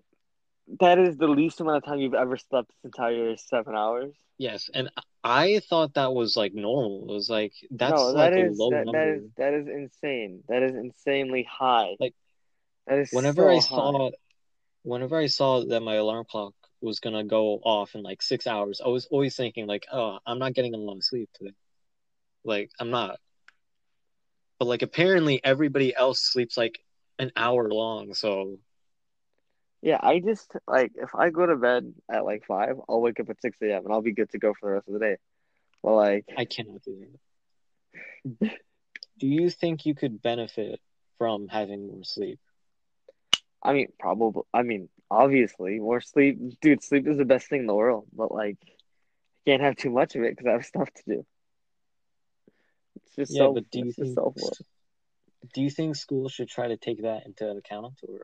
That 0.80 1.00
is 1.00 1.18
the 1.18 1.28
least 1.28 1.62
amount 1.62 1.78
of 1.78 1.86
time 1.86 2.00
you've 2.00 2.14
ever 2.14 2.38
slept 2.38 2.70
this 2.70 2.86
entire 2.86 3.36
seven 3.38 3.76
hours. 3.76 4.14
Yes, 4.38 4.70
and 4.74 4.90
I 5.24 5.60
thought 5.70 5.94
that 5.94 6.14
was 6.14 6.36
like 6.36 6.54
normal. 6.54 7.04
It 7.10 7.14
was 7.14 7.30
like 7.30 7.54
that's 7.72 7.92
no, 7.92 8.12
like 8.12 8.32
that 8.32 8.40
a 8.40 8.46
is 8.46 8.58
low 8.58 8.72
that, 8.72 8.86
number. 8.86 8.92
that 8.98 9.18
is 9.18 9.24
that 9.38 9.54
is 9.54 9.68
insane. 9.68 10.44
That 10.48 10.64
is 10.64 10.76
insanely 10.76 11.48
high. 11.50 11.96
Like, 12.00 12.14
that 12.88 13.00
is 13.00 13.12
Whenever 13.12 13.44
so 13.44 13.50
I 13.50 13.54
high. 13.56 13.60
saw 13.60 14.12
whenever 14.84 15.18
I 15.18 15.28
saw 15.28 15.64
that 15.66 15.82
my 15.82 15.96
alarm 15.96 16.26
clock 16.30 16.54
was 16.82 17.00
gonna 17.00 17.24
go 17.24 17.60
off 17.64 17.96
in 17.96 18.04
like 18.04 18.22
six 18.22 18.48
hours, 18.48 18.82
I 18.84 18.88
was 18.88 19.06
always 19.06 19.36
thinking 19.36 19.68
like, 19.68 19.86
oh, 19.92 20.20
I'm 20.26 20.40
not 20.40 20.54
getting 20.54 20.74
a 20.74 20.78
lot 20.78 20.98
of 20.98 21.04
sleep 21.04 21.30
today. 21.34 21.54
Like 22.44 22.72
I'm 22.80 22.90
not. 22.90 23.20
But 24.60 24.68
like 24.68 24.82
apparently 24.82 25.42
everybody 25.44 25.96
else 25.96 26.22
sleeps 26.22 26.58
like 26.58 26.80
an 27.20 27.32
hour 27.36 27.70
long, 27.70 28.14
so 28.14 28.60
Yeah, 29.82 30.00
I 30.02 30.20
just 30.20 30.52
like 30.68 30.92
if 30.96 31.14
I 31.16 31.30
go 31.30 31.46
to 31.46 31.56
bed 31.56 31.94
at 32.12 32.26
like 32.26 32.46
five, 32.46 32.78
I'll 32.90 33.02
wake 33.02 33.20
up 33.20 33.30
at 33.30 33.42
six 33.42 33.62
a.m. 33.62 33.86
and 33.86 33.94
I'll 33.94 34.02
be 34.02 34.14
good 34.14 34.32
to 34.32 34.40
go 34.40 34.54
for 34.54 34.70
the 34.70 34.74
rest 34.74 34.88
of 34.88 34.94
the 34.94 35.00
day. 35.00 35.18
Well, 35.84 35.96
like, 35.96 36.26
I 36.36 36.46
cannot 36.46 36.82
do 36.84 36.98
that. 37.00 38.52
Do 39.20 39.28
you 39.28 39.50
think 39.50 39.86
you 39.86 39.96
could 39.96 40.22
benefit 40.22 40.80
from 41.18 41.48
having 41.48 41.88
more 41.88 42.04
sleep? 42.04 42.40
I 43.64 43.74
mean, 43.74 43.88
probably. 44.00 44.44
I 44.54 44.64
mean, 44.64 44.90
obviously, 45.10 45.80
more 45.80 46.02
sleep, 46.02 46.60
dude. 46.62 46.84
Sleep 46.84 47.08
is 47.08 47.18
the 47.18 47.26
best 47.26 47.48
thing 47.48 47.62
in 47.62 47.68
the 47.68 47.76
world. 47.76 48.08
But 48.16 48.32
like, 48.32 48.58
you 48.64 49.54
can't 49.54 49.62
have 49.62 49.76
too 49.76 49.92
much 49.92 50.16
of 50.16 50.24
it 50.24 50.36
because 50.36 50.48
I 50.48 50.52
have 50.52 50.66
stuff 50.66 50.90
to 50.94 51.04
do. 51.08 51.26
It's 52.96 53.16
just 53.16 53.34
Yeah, 53.34 53.44
self. 53.44 53.56
but 53.56 53.70
do 53.72 53.80
you 53.80 53.92
think. 53.92 54.20
Do 55.54 55.62
you 55.62 55.70
think 55.70 55.96
schools 55.96 56.32
should 56.32 56.50
try 56.50 56.68
to 56.68 56.78
take 56.78 57.04
that 57.04 57.26
into 57.26 57.50
account 57.50 57.94
or 58.08 58.22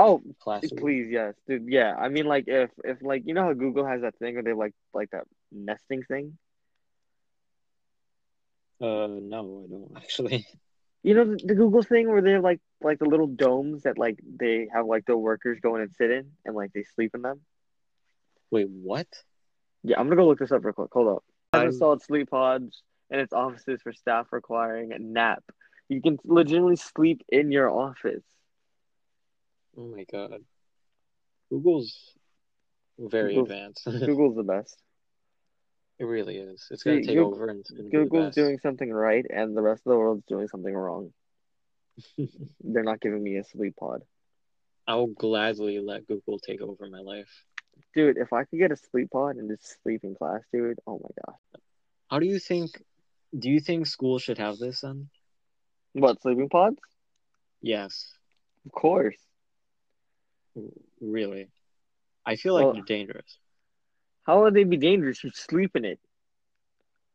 Oh, 0.00 0.22
classes? 0.38 0.72
Please, 0.78 1.08
yes, 1.10 1.34
dude. 1.48 1.66
Yeah, 1.66 1.92
I 1.92 2.08
mean, 2.08 2.26
like, 2.26 2.44
if 2.46 2.70
if 2.84 3.02
like 3.02 3.22
you 3.26 3.34
know 3.34 3.42
how 3.42 3.52
Google 3.52 3.84
has 3.84 4.02
that 4.02 4.16
thing 4.18 4.34
where 4.34 4.44
they 4.44 4.52
like 4.52 4.72
like 4.94 5.10
that 5.10 5.24
nesting 5.50 6.04
thing. 6.04 6.38
Uh, 8.80 9.08
no, 9.08 9.64
I 9.64 9.70
don't 9.70 9.92
actually. 9.96 10.46
You 11.04 11.14
know 11.14 11.24
the, 11.24 11.38
the 11.42 11.54
Google 11.54 11.82
thing 11.84 12.10
where 12.10 12.20
they 12.20 12.32
have 12.32 12.42
like 12.42 12.60
like 12.82 12.98
the 12.98 13.04
little 13.04 13.28
domes 13.28 13.84
that 13.84 13.98
like 13.98 14.18
they 14.40 14.68
have 14.74 14.84
like 14.84 15.06
the 15.06 15.16
workers 15.16 15.60
go 15.62 15.76
in 15.76 15.82
and 15.82 15.92
sit 15.92 16.10
in 16.10 16.32
and 16.44 16.56
like 16.56 16.72
they 16.72 16.82
sleep 16.96 17.12
in 17.14 17.22
them. 17.22 17.40
Wait, 18.50 18.68
what? 18.68 19.06
Yeah, 19.84 19.98
I'm 19.98 20.06
gonna 20.08 20.16
go 20.16 20.26
look 20.26 20.40
this 20.40 20.50
up 20.50 20.64
real 20.64 20.74
quick. 20.74 20.90
Hold 20.92 21.16
up. 21.16 21.24
I- 21.52 21.66
installed 21.66 22.02
sleep 22.02 22.30
pods 22.30 22.82
and 23.10 23.20
its 23.20 23.32
offices 23.32 23.80
for 23.80 23.92
staff 23.92 24.26
requiring 24.32 24.92
a 24.92 24.98
nap. 24.98 25.44
You 25.88 26.02
can 26.02 26.18
legitimately 26.24 26.76
sleep 26.76 27.22
in 27.28 27.50
your 27.50 27.70
office. 27.70 28.24
Oh 29.76 29.86
my 29.94 30.04
god. 30.10 30.42
Google's 31.50 32.12
very 32.98 33.34
Google's- 33.34 33.50
advanced. 33.50 33.84
Google's 34.06 34.36
the 34.36 34.42
best. 34.42 34.76
it 35.98 36.04
really 36.04 36.36
is. 36.36 36.66
It's 36.70 36.82
gonna 36.82 37.02
take 37.02 37.16
Goog- 37.16 37.32
over 37.34 37.48
and, 37.48 37.64
and 37.70 37.90
be 37.90 37.96
the 37.96 38.04
Google's 38.04 38.34
doing 38.34 38.58
something 38.58 38.92
right, 38.92 39.24
and 39.30 39.56
the 39.56 39.62
rest 39.62 39.82
of 39.86 39.90
the 39.90 39.98
world's 39.98 40.24
doing 40.26 40.48
something 40.48 40.74
wrong. 40.74 41.12
They're 42.60 42.82
not 42.84 43.00
giving 43.00 43.22
me 43.22 43.36
a 43.36 43.44
sleep 43.44 43.76
pod. 43.76 44.02
I'll 44.86 45.06
gladly 45.06 45.80
let 45.80 46.06
Google 46.06 46.38
take 46.38 46.60
over 46.60 46.88
my 46.88 47.00
life. 47.00 47.44
Dude, 47.94 48.16
if 48.18 48.32
I 48.32 48.44
could 48.44 48.58
get 48.58 48.72
a 48.72 48.76
sleep 48.76 49.10
pod 49.10 49.36
and 49.36 49.48
just 49.50 49.80
sleep 49.82 50.02
in 50.02 50.14
class, 50.14 50.40
dude, 50.52 50.78
oh 50.86 50.98
my 51.02 51.10
gosh. 51.24 51.60
How 52.10 52.18
do 52.18 52.26
you 52.26 52.38
think? 52.38 52.70
Do 53.38 53.50
you 53.50 53.60
think 53.60 53.86
schools 53.86 54.22
should 54.22 54.38
have 54.38 54.58
this 54.58 54.80
then? 54.80 55.08
What, 55.92 56.20
sleeping 56.22 56.48
pods? 56.48 56.78
Yes, 57.60 58.12
Of 58.66 58.72
course. 58.72 59.16
really. 61.00 61.48
I 62.26 62.36
feel 62.36 62.54
like 62.54 62.64
Well- 62.64 62.74
they're 62.74 62.82
dangerous. 62.82 63.38
How 64.24 64.42
would 64.42 64.52
they 64.54 64.64
be 64.64 64.76
dangerous? 64.76 65.24
You 65.24 65.30
sleep 65.30 65.74
in 65.74 65.84
it. 65.86 65.98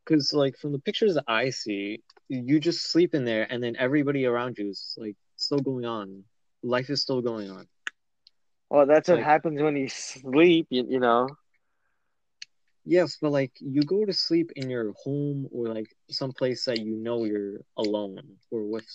Because 0.04 0.32
like 0.32 0.56
from 0.58 0.72
the 0.72 0.78
pictures 0.80 1.14
that 1.14 1.24
I 1.28 1.50
see, 1.50 2.02
you 2.28 2.58
just 2.60 2.90
sleep 2.90 3.14
in 3.14 3.24
there, 3.24 3.46
and 3.50 3.62
then 3.62 3.76
everybody 3.78 4.26
around 4.26 4.58
you 4.58 4.68
is 4.70 4.94
like 4.98 5.16
still 5.36 5.60
going 5.60 5.84
on. 5.84 6.24
Life 6.62 6.90
is 6.90 7.00
still 7.02 7.22
going 7.22 7.50
on. 7.50 7.68
Well, 8.68 8.86
that's 8.86 9.08
what 9.08 9.16
Like- 9.18 9.24
happens 9.24 9.62
when 9.62 9.76
you 9.76 9.88
sleep. 9.88 10.66
You, 10.70 10.84
you 10.88 11.00
know. 11.00 11.28
Yes, 12.84 13.18
but 13.20 13.30
like 13.30 13.52
you 13.60 13.82
go 13.82 14.04
to 14.04 14.12
sleep 14.12 14.52
in 14.56 14.70
your 14.70 14.92
home 14.92 15.48
or 15.52 15.68
like 15.68 15.94
someplace 16.10 16.64
that 16.66 16.78
you 16.80 16.96
know 16.96 17.24
you're 17.24 17.60
alone 17.76 18.38
or 18.50 18.62
with 18.64 18.86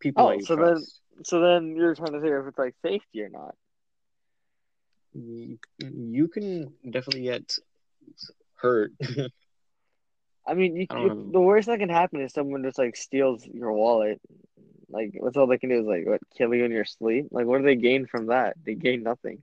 people 0.00 0.28
Oh, 0.28 0.38
so 0.40 0.56
then- 0.56 0.86
So 1.24 1.40
then 1.40 1.76
you're 1.76 1.94
trying 1.94 2.12
to 2.12 2.20
figure 2.20 2.40
if 2.40 2.48
it's 2.48 2.58
like 2.58 2.74
safety 2.82 3.22
or 3.22 3.28
not. 3.28 3.54
You, 5.14 5.58
you 5.78 6.28
can 6.28 6.74
definitely 6.90 7.22
get 7.22 7.56
hurt. 8.56 8.92
I 10.46 10.54
mean, 10.54 10.76
you, 10.76 10.86
I 10.90 11.00
you- 11.02 11.30
the 11.32 11.40
worst 11.40 11.66
that 11.68 11.78
can 11.78 11.88
happen 11.88 12.20
is 12.20 12.32
someone 12.32 12.62
just 12.62 12.78
like 12.78 12.96
steals 12.96 13.46
your 13.46 13.72
wallet. 13.72 14.20
Like, 14.88 15.12
what's 15.18 15.36
all 15.36 15.46
they 15.46 15.58
can 15.58 15.70
do 15.70 15.80
is 15.80 15.86
like 15.86 16.06
what 16.06 16.20
kill 16.36 16.54
you 16.54 16.64
in 16.64 16.70
your 16.72 16.84
sleep. 16.84 17.26
Like, 17.30 17.46
what 17.46 17.58
do 17.58 17.64
they 17.64 17.76
gain 17.76 18.06
from 18.06 18.26
that? 18.26 18.56
They 18.64 18.74
gain 18.74 19.02
nothing 19.02 19.42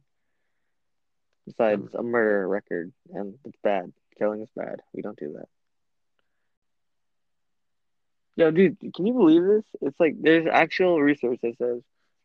besides 1.46 1.94
a 1.94 2.04
murder 2.04 2.48
record, 2.48 2.92
and 3.14 3.36
it's 3.46 3.58
bad. 3.64 3.92
Killing 4.18 4.42
is 4.42 4.50
bad. 4.56 4.80
We 4.94 5.02
don't 5.02 5.18
do 5.18 5.34
that. 5.34 5.48
Yo, 8.36 8.52
dude, 8.52 8.78
can 8.96 9.06
you 9.06 9.14
believe 9.14 9.44
this? 9.44 9.66
It's 9.82 10.00
like 10.00 10.16
there's 10.20 10.48
actual 10.52 11.00
research 11.02 11.40
that 11.44 11.58
says 11.58 11.82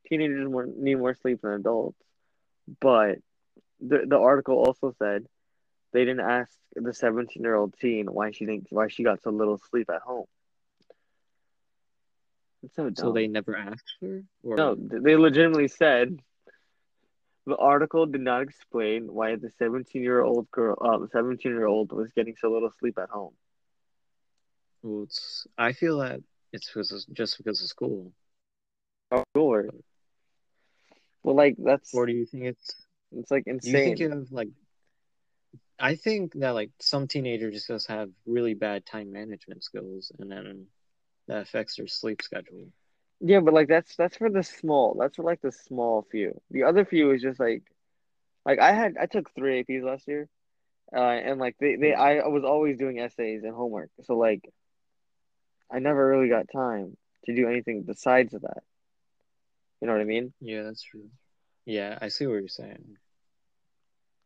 teenagers 0.09 0.49
more, 0.49 0.67
need 0.67 0.97
more 0.97 1.15
sleep 1.15 1.43
than 1.43 1.53
adults, 1.53 1.99
but 2.81 3.19
the 3.81 4.05
the 4.07 4.19
article 4.19 4.57
also 4.57 4.95
said 4.99 5.27
they 5.93 6.05
didn't 6.05 6.21
ask 6.21 6.53
the 6.75 6.95
17 6.95 7.43
year 7.43 7.55
old 7.55 7.75
teen 7.79 8.07
why 8.07 8.31
she 8.31 8.47
thinks 8.47 8.71
why 8.71 8.89
she 8.89 9.03
got 9.03 9.23
so 9.23 9.31
little 9.31 9.59
sleep 9.71 9.91
at 9.91 10.03
home. 10.03 10.27
It's 12.63 12.75
so 12.75 12.85
dumb. 12.85 12.95
so 12.97 13.13
they 13.13 13.29
never 13.29 13.57
asked 13.57 13.97
her? 14.01 14.25
Or 14.43 14.57
no, 14.57 14.75
they 14.75 15.17
legitimately 15.17 15.69
said 15.69 16.19
the 17.49 17.57
article 17.57 18.07
did 18.07 18.23
not 18.23 18.43
explain 18.43 19.13
why 19.13 19.37
the 19.37 19.51
17 19.51 20.03
year 20.03 20.23
old 20.23 20.51
girl, 20.53 20.77
uh, 20.81 21.07
17 21.13 21.53
year 21.53 21.67
old 21.67 21.93
was 21.93 22.13
getting 22.13 22.37
so 22.37 22.51
little 22.53 22.73
sleep 22.81 22.99
at 22.99 23.11
home. 23.11 23.35
Well, 24.83 25.05
it's 25.05 25.47
I 25.59 25.73
feel 25.73 25.99
that 25.99 26.21
it's 26.53 26.69
because 26.71 26.93
of, 26.93 27.15
just 27.15 27.39
because 27.39 27.63
of 27.63 27.69
school. 27.69 28.13
Oh, 29.13 29.23
sure. 29.37 29.71
Well, 31.23 31.37
like 31.37 31.57
that's 31.59 31.95
Or 31.95 32.07
do 32.07 32.13
you 32.13 32.27
think 32.27 32.45
it's 32.45 32.75
it's 33.13 33.31
like 33.31 33.45
do 33.63 33.71
you 33.71 33.79
insane. 33.79 33.81
think 33.81 34.01
of 34.01 34.33
like 34.33 34.49
I 35.79 35.97
think 35.97 36.35
that 36.35 36.51
like 36.51 36.71
some 36.81 37.09
teenagers 37.09 37.67
just 37.67 37.89
have 37.89 38.11
really 38.27 38.55
bad 38.55 38.87
time 38.87 39.13
management 39.13 39.65
skills 39.65 40.13
and 40.19 40.31
then 40.31 40.67
that 41.29 41.43
affects 41.43 41.77
their 41.77 41.89
sleep 41.89 42.23
schedule. 42.23 42.69
Yeah, 43.21 43.41
but 43.41 43.55
like 43.55 43.69
that's 43.69 43.97
that's 43.97 44.17
for 44.17 44.31
the 44.31 44.43
small. 44.43 44.97
That's 44.99 45.17
for 45.17 45.23
like 45.25 45.41
the 45.41 45.53
small 45.53 46.07
few. 46.11 46.41
The 46.51 46.65
other 46.65 46.85
few 46.85 47.11
is 47.13 47.23
just 47.23 47.41
like, 47.41 47.63
like 48.45 48.59
I 48.61 48.73
had 48.73 48.97
I 48.99 49.07
took 49.07 49.31
three 49.35 49.61
APs 49.61 49.83
last 49.85 50.07
year, 50.09 50.29
uh, 50.95 50.99
and 51.01 51.39
like 51.41 51.57
they 51.59 51.77
they 51.77 51.95
I 51.95 52.27
was 52.29 52.45
always 52.45 52.79
doing 52.79 52.99
essays 53.01 53.43
and 53.45 53.55
homework. 53.55 53.91
So 54.05 54.17
like, 54.17 54.43
I 55.71 55.79
never 55.79 56.07
really 56.09 56.29
got 56.29 56.49
time 56.53 56.97
to 57.25 57.35
do 57.35 57.49
anything 57.49 57.83
besides 57.83 58.33
that. 58.33 58.63
You 59.81 59.87
know 59.87 59.93
what 59.95 60.03
I 60.03 60.05
mean? 60.05 60.33
Yeah, 60.41 60.63
that's 60.63 60.83
true. 60.83 61.11
Yeah, 61.65 61.99
I 62.01 62.09
see 62.09 62.27
what 62.27 62.35
you're 62.35 62.49
saying. 62.49 62.97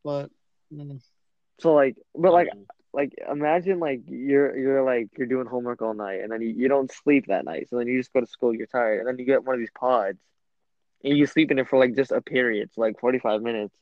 But 0.05 0.31
mm, 0.73 1.01
So 1.61 1.75
like, 1.75 1.97
but 2.15 2.33
like 2.33 2.49
um, 2.53 2.67
like 2.93 3.15
imagine 3.31 3.79
like 3.81 4.03
you're 4.07 4.57
you're 4.57 4.83
like 4.85 5.09
you're 5.17 5.27
doing 5.27 5.47
homework 5.47 5.83
all 5.83 5.95
night 5.95 6.21
and 6.23 6.31
then 6.33 6.41
you, 6.43 6.51
you 6.51 6.69
don't 6.69 6.91
sleep 6.93 7.27
that 7.29 7.45
night. 7.45 7.69
So 7.69 7.79
then 7.79 7.87
you 7.89 7.99
just 7.99 8.13
go 8.13 8.21
to 8.21 8.27
school, 8.27 8.55
you're 8.55 8.67
tired, 8.67 9.01
and 9.01 9.09
then 9.09 9.19
you 9.19 9.25
get 9.25 9.45
one 9.45 9.55
of 9.55 9.61
these 9.61 9.71
pods, 9.79 10.19
and 11.05 11.17
you 11.17 11.27
sleep 11.27 11.51
in 11.51 11.59
it 11.59 11.69
for 11.69 11.79
like 11.79 11.95
just 11.97 12.13
a 12.13 12.21
period, 12.21 12.71
so 12.73 12.81
like 12.83 12.99
forty 13.01 13.19
five 13.19 13.43
minutes. 13.43 13.75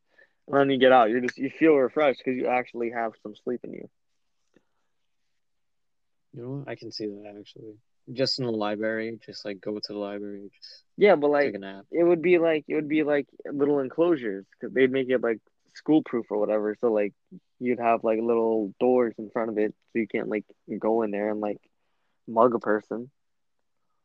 And 0.49 0.59
then 0.59 0.71
you 0.71 0.79
get 0.79 0.93
out, 0.93 1.11
you're 1.11 1.21
just 1.21 1.38
you 1.38 1.50
feel 1.50 1.75
refreshed 1.75 2.23
because 2.25 2.38
you 2.38 2.47
actually 2.49 2.90
have 2.90 3.12
some 3.23 3.35
sleep 3.37 3.61
in 3.64 3.73
you. 3.73 3.88
you 6.33 6.43
know 6.43 6.50
what? 6.50 6.69
I 6.69 6.75
can 6.76 6.90
see 6.93 7.07
that 7.07 7.35
actually. 7.38 7.76
Just 8.12 8.38
in 8.38 8.47
the 8.47 8.52
library, 8.52 9.19
just 9.25 9.45
like 9.45 9.61
go 9.61 9.75
to 9.79 9.93
the 9.93 9.99
library, 9.99 10.50
just 10.55 10.85
Yeah, 10.97 11.17
but 11.17 11.31
like 11.31 11.55
take 11.55 11.57
a 11.57 11.59
nap. 11.59 11.87
it 11.90 12.02
would 12.05 12.23
be 12.23 12.38
like 12.38 12.64
it 12.69 12.75
would 12.75 12.88
be 12.88 13.02
like 13.02 13.26
little 13.50 13.81
enclosures 13.81 14.47
because 14.52 14.75
they'd 14.75 14.90
make 14.93 15.09
it 15.11 15.23
like 15.23 15.40
school 15.75 16.03
proof 16.03 16.27
or 16.31 16.39
whatever. 16.39 16.77
So 16.81 16.93
like 16.93 17.15
you'd 17.59 17.81
have 17.81 18.05
like 18.05 18.21
little 18.21 18.75
doors 18.81 19.15
in 19.19 19.31
front 19.31 19.50
of 19.50 19.59
it 19.59 19.75
so 19.93 19.99
you 19.99 20.07
can't 20.07 20.29
like 20.29 20.45
go 20.79 21.03
in 21.03 21.11
there 21.11 21.31
and 21.31 21.41
like 21.41 21.61
mug 22.27 22.55
a 22.55 22.59
person. 22.59 23.11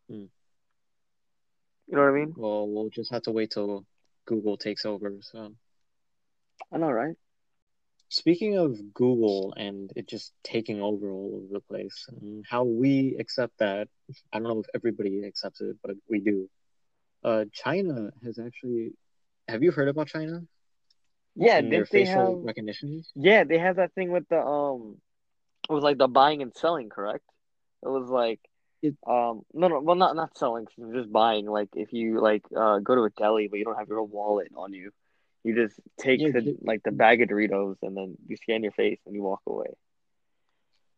Hmm. 0.10 0.26
You 1.88 1.96
know 1.96 2.02
what 2.02 2.10
I 2.10 2.14
mean? 2.14 2.34
Well, 2.36 2.68
we'll 2.68 2.90
just 2.90 3.12
have 3.12 3.24
to 3.24 3.32
wait 3.32 3.52
till 3.52 3.86
Google 4.26 4.58
takes 4.58 4.86
over. 4.86 5.14
So, 5.22 5.54
I 6.72 6.78
know, 6.78 6.90
right? 6.90 7.16
speaking 8.10 8.58
of 8.58 8.94
Google 8.94 9.54
and 9.58 9.92
it 9.96 10.08
just 10.08 10.34
taking 10.44 10.82
over 10.82 11.10
all 11.10 11.42
over 11.44 11.54
the 11.54 11.60
place, 11.60 12.08
and 12.10 12.46
how 12.50 12.64
we 12.64 13.16
accept 13.20 13.58
that, 13.60 13.88
I 14.32 14.40
don't 14.40 14.48
know 14.48 14.60
if 14.60 14.68
everybody 14.74 15.26
accepts 15.26 15.62
it, 15.62 15.78
but 15.84 15.96
we 16.10 16.20
do. 16.20 16.50
Uh, 17.24 17.46
China 17.52 18.12
has 18.24 18.40
actually. 18.40 18.94
Have 19.48 19.62
you 19.62 19.72
heard 19.72 19.90
about 19.90 20.08
China? 20.08 20.42
Yeah, 21.36 21.62
didn't 21.62 21.89
they 21.92 22.06
facial 22.06 22.38
have? 22.38 22.39
recognition? 22.44 23.04
Yeah, 23.15 23.44
they 23.44 23.58
have 23.58 23.77
that 23.77 23.94
thing 23.94 24.12
with 24.12 24.27
the 24.30 24.39
um, 24.39 24.98
it 25.70 25.74
was 25.74 25.84
like 25.84 25.98
the 25.98 26.08
buying 26.08 26.42
and 26.42 26.54
selling, 26.56 26.89
correct? 26.89 27.25
It 27.84 27.89
was 27.89 28.10
like, 28.10 28.39
It- 28.82 28.98
um, 29.08 29.44
no, 29.54 29.68
no, 29.68 29.80
well, 29.82 29.96
not 29.96 30.15
not 30.15 30.38
selling, 30.38 30.68
just 30.94 31.12
buying. 31.12 31.46
Like 31.48 31.70
if 31.75 31.94
you 31.94 32.20
like 32.22 32.44
uh 32.56 32.80
go 32.80 32.96
to 32.96 33.04
a 33.04 33.10
deli 33.10 33.48
but 33.48 33.60
you 33.60 33.65
don't 33.65 33.77
have 33.77 33.89
your 33.89 34.04
wallet 34.04 34.51
on 34.56 34.74
you, 34.74 34.92
you 35.44 35.56
just 35.56 35.80
take 36.00 36.22
Yeah, 36.22 36.30
the 36.32 36.58
like 36.62 36.84
the 36.84 36.92
bag 36.92 37.22
of 37.22 37.30
Doritos 37.30 37.77
and 37.84 37.96
then 37.98 38.18
you 38.27 38.38
scan 38.38 38.63
your 38.63 38.72
face 38.74 39.00
and 39.06 39.15
you 39.15 39.24
walk 39.24 39.42
away. 39.48 39.68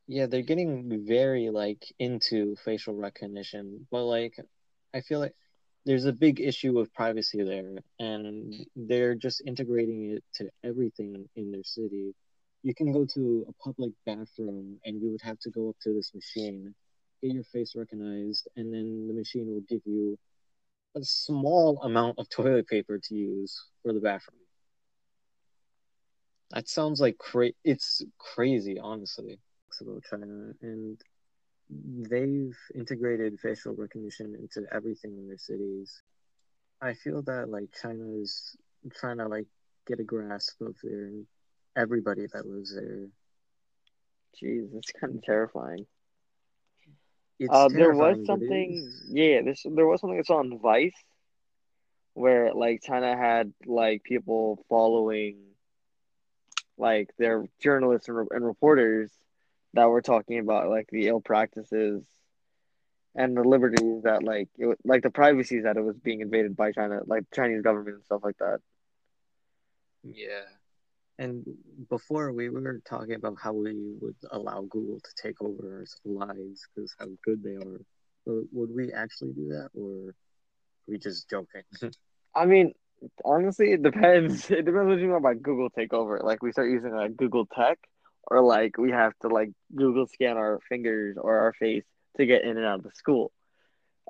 Yeah, 0.07 0.25
they're 0.27 0.41
getting 0.41 1.05
very 1.05 1.49
like 1.49 1.85
into 1.99 2.55
facial 2.63 2.95
recognition, 2.95 3.87
but 3.91 4.03
like 4.05 4.35
I 4.93 5.01
feel 5.01 5.19
like 5.19 5.35
there's 5.87 6.05
a 6.05 6.11
big 6.11 6.41
issue 6.41 6.77
of 6.79 6.93
privacy 6.93 7.41
there, 7.43 7.77
and 7.97 8.65
they're 8.75 9.15
just 9.15 9.41
integrating 9.47 10.11
it 10.11 10.23
to 10.35 10.49
everything 10.63 11.27
in 11.37 11.51
their 11.51 11.63
city. 11.63 12.13
You 12.61 12.75
can 12.75 12.91
go 12.91 13.05
to 13.13 13.45
a 13.47 13.53
public 13.63 13.93
bathroom 14.05 14.79
and 14.83 15.01
you 15.01 15.11
would 15.11 15.21
have 15.23 15.39
to 15.39 15.49
go 15.49 15.69
up 15.69 15.77
to 15.83 15.93
this 15.93 16.13
machine, 16.13 16.75
get 17.23 17.31
your 17.31 17.45
face 17.45 17.73
recognized, 17.73 18.49
and 18.57 18.73
then 18.73 19.07
the 19.07 19.13
machine 19.13 19.47
will 19.47 19.63
give 19.69 19.81
you 19.85 20.19
a 20.97 21.03
small 21.03 21.81
amount 21.83 22.19
of 22.19 22.27
toilet 22.29 22.67
paper 22.67 22.99
to 23.01 23.15
use 23.15 23.63
for 23.81 23.93
the 23.93 24.01
bathroom. 24.01 24.41
That 26.51 26.67
sounds 26.67 26.99
like 26.99 27.17
cra- 27.17 27.53
it's 27.63 28.01
crazy, 28.17 28.77
honestly 28.77 29.39
about 29.79 30.03
China, 30.09 30.53
and 30.61 30.99
they've 31.69 32.57
integrated 32.73 33.39
facial 33.39 33.73
recognition 33.73 34.35
into 34.35 34.67
everything 34.73 35.17
in 35.17 35.27
their 35.27 35.37
cities. 35.37 36.01
I 36.81 36.93
feel 36.93 37.21
that 37.23 37.49
like 37.49 37.69
China 37.81 38.05
is 38.21 38.55
trying 38.93 39.17
to 39.17 39.27
like 39.27 39.47
get 39.85 39.99
a 39.99 40.03
grasp 40.03 40.61
of 40.61 40.75
their 40.83 41.11
everybody 41.75 42.27
that 42.33 42.47
lives 42.47 42.73
there. 42.73 43.07
Jeez, 44.41 44.75
it's 44.75 44.91
kind 44.91 45.15
of 45.15 45.23
terrifying. 45.23 45.85
It's 47.39 47.49
Uh, 47.51 47.69
there 47.69 47.93
was 47.93 48.17
terrifying, 48.17 48.25
but 48.25 48.33
it 48.41 48.41
something, 48.41 48.93
yeah, 49.09 49.41
this 49.41 49.63
there 49.63 49.85
was 49.85 50.01
something 50.01 50.17
that's 50.17 50.29
on 50.29 50.59
Vice 50.59 50.93
where 52.13 52.53
like 52.53 52.81
China 52.83 53.15
had 53.15 53.53
like 53.65 54.03
people 54.03 54.63
following 54.69 55.37
like 56.77 57.09
their 57.17 57.45
journalists 57.61 58.07
and, 58.07 58.17
re- 58.17 58.27
and 58.31 58.45
reporters 58.45 59.11
that 59.77 59.89
were 59.89 60.01
talking 60.01 60.39
about 60.39 60.69
like 60.69 60.87
the 60.91 61.07
ill 61.07 61.21
practices 61.21 62.03
and 63.13 63.37
the 63.37 63.43
liberties 63.43 64.01
that 64.03 64.23
like 64.23 64.49
it, 64.57 64.75
like 64.83 65.03
the 65.03 65.11
privacies 65.11 65.63
that 65.63 65.77
it 65.77 65.83
was 65.83 65.95
being 65.97 66.21
invaded 66.21 66.57
by 66.57 66.71
China, 66.71 67.01
like 67.05 67.25
Chinese 67.31 67.61
government 67.61 67.97
and 67.97 68.05
stuff 68.05 68.21
like 68.23 68.37
that. 68.39 68.57
Yeah. 70.03 70.49
And 71.19 71.45
before 71.89 72.31
we 72.31 72.49
were 72.49 72.81
talking 72.89 73.13
about 73.13 73.37
how 73.39 73.53
we 73.53 73.93
would 74.01 74.15
allow 74.31 74.61
Google 74.61 74.99
to 74.99 75.09
take 75.21 75.39
over 75.43 75.85
our 76.07 76.11
lives 76.11 76.67
because 76.73 76.95
how 76.99 77.07
good 77.23 77.43
they 77.43 77.55
are. 77.55 77.81
But 78.25 78.45
would 78.51 78.71
we 78.75 78.91
actually 78.93 79.33
do 79.33 79.49
that 79.49 79.69
or 79.75 80.09
are 80.09 80.15
we 80.87 80.97
just 80.97 81.29
joking? 81.29 81.61
I 82.35 82.45
mean, 82.45 82.73
honestly, 83.23 83.73
it 83.73 83.83
depends. 83.83 84.49
It 84.49 84.65
depends 84.65 84.87
what 84.87 84.99
you 84.99 85.07
mean 85.07 85.21
by 85.21 85.35
Google 85.35 85.69
takeover. 85.69 86.23
Like 86.23 86.41
we 86.41 86.51
start 86.51 86.71
using 86.71 86.95
like 86.95 87.15
Google 87.15 87.45
Tech, 87.45 87.77
or 88.27 88.41
like 88.41 88.77
we 88.77 88.91
have 88.91 89.13
to 89.21 89.27
like 89.29 89.51
Google 89.75 90.07
scan 90.07 90.37
our 90.37 90.59
fingers 90.69 91.17
or 91.19 91.37
our 91.39 91.53
face 91.53 91.85
to 92.17 92.25
get 92.25 92.43
in 92.43 92.57
and 92.57 92.65
out 92.65 92.79
of 92.79 92.83
the 92.83 92.91
school. 92.93 93.31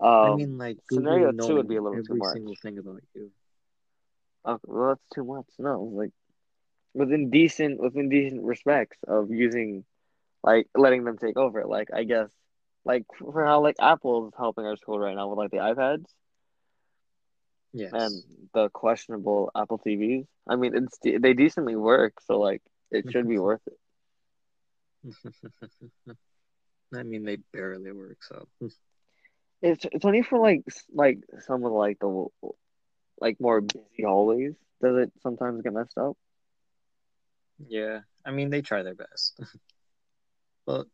Um, 0.01 0.09
I 0.09 0.29
mean, 0.29 0.57
like 0.57 0.77
scenario 0.91 1.31
Google 1.31 1.47
two 1.47 1.55
would 1.55 1.67
be 1.67 1.77
a 1.77 1.81
little 1.81 1.99
too 2.01 2.15
every 2.15 2.17
much. 2.17 2.33
single 2.33 2.55
thing 2.55 2.77
about 2.77 3.01
you. 3.15 3.31
oh, 4.45 4.59
well, 4.65 4.89
that's 4.89 5.07
too 5.13 5.23
much. 5.23 5.45
No, 5.59 5.83
like 5.83 6.11
within 6.93 7.29
decent 7.29 7.79
within 7.79 8.09
decent 8.09 8.43
respects 8.43 8.97
of 9.07 9.29
using 9.31 9.85
like 10.43 10.67
letting 10.75 11.03
them 11.03 11.17
take 11.17 11.37
over. 11.37 11.65
Like 11.65 11.89
I 11.93 12.03
guess 12.03 12.29
like 12.85 13.05
for 13.19 13.45
how 13.45 13.61
like 13.61 13.75
Apple's 13.79 14.33
helping 14.37 14.65
our 14.65 14.77
school 14.77 14.99
right 14.99 15.15
now 15.15 15.27
with 15.27 15.37
like 15.37 15.51
the 15.51 15.57
iPads 15.57 16.05
Yes. 17.73 17.91
and 17.91 18.23
the 18.53 18.69
questionable 18.69 19.51
Apple 19.55 19.79
TVs. 19.79 20.27
I 20.47 20.55
mean, 20.55 20.75
it's 20.75 20.97
they 20.99 21.33
decently 21.33 21.75
work, 21.75 22.13
so 22.25 22.39
like 22.39 22.61
it 22.91 23.05
should 23.09 23.27
be 23.27 23.37
worth 23.39 23.61
it. 23.67 23.77
I 26.93 27.03
mean, 27.03 27.23
they 27.23 27.37
barely 27.53 27.91
work, 27.91 28.23
so 28.23 28.47
It's 29.61 29.85
it's 29.91 30.05
only 30.05 30.21
for 30.23 30.39
like 30.39 30.63
like 30.93 31.19
some 31.45 31.63
of 31.65 31.71
like 31.71 31.99
the 31.99 32.27
like 33.21 33.39
more 33.39 33.61
busy 33.61 34.03
hallways. 34.03 34.55
Does 34.81 34.97
it 35.07 35.13
sometimes 35.21 35.61
get 35.61 35.73
messed 35.73 35.97
up? 35.97 36.17
yeah. 37.67 38.01
I 38.25 38.31
mean, 38.31 38.49
they 38.49 38.61
try 38.61 38.83
their 38.83 38.95
best, 38.95 39.39
but 40.65 40.87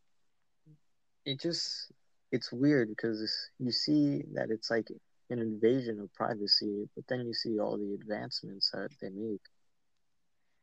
it 1.26 1.40
just 1.42 1.92
it's 2.32 2.52
weird 2.52 2.90
because 2.90 3.20
you 3.60 3.72
see 3.72 4.24
that 4.34 4.50
it's 4.52 4.70
like 4.72 4.88
an 5.30 5.40
invasion 5.40 6.00
of 6.00 6.14
privacy, 6.14 6.90
but 6.96 7.06
then 7.08 7.26
you 7.26 7.34
see 7.34 7.60
all 7.60 7.78
the 7.78 7.94
advancements 7.94 8.72
that 8.72 8.90
they 9.02 9.10
make. 9.10 9.42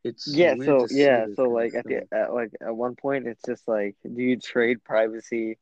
It's 0.04 0.26
Yeah. 0.26 0.54
So 0.64 0.86
yeah. 0.90 1.26
So 1.36 1.50
like 1.50 1.74
at 1.74 1.84
the 1.84 2.06
at 2.12 2.32
like 2.32 2.52
at 2.60 2.74
one 2.74 2.96
point, 2.96 3.26
it's 3.26 3.42
just 3.44 3.66
like, 3.68 3.96
do 4.02 4.22
you 4.22 4.38
trade 4.38 4.82
privacy 4.84 5.58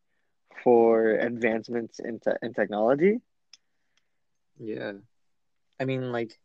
for 0.62 1.10
advancements 1.12 1.98
in 2.00 2.20
te- 2.20 2.38
in 2.42 2.52
technology? 2.54 3.18
Yeah. 4.58 4.92
I 5.80 5.84
mean, 5.84 6.12
like 6.12 6.38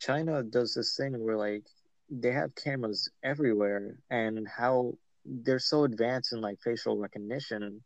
China 0.00 0.42
does 0.42 0.74
this 0.74 0.96
thing 0.96 1.18
where 1.24 1.36
like 1.36 1.66
they 2.10 2.32
have 2.32 2.54
cameras 2.54 3.10
everywhere 3.22 3.96
and 4.10 4.46
how 4.46 4.94
they're 5.24 5.58
so 5.58 5.84
advanced 5.84 6.32
in 6.32 6.40
like 6.40 6.60
facial 6.62 6.98
recognition 6.98 7.82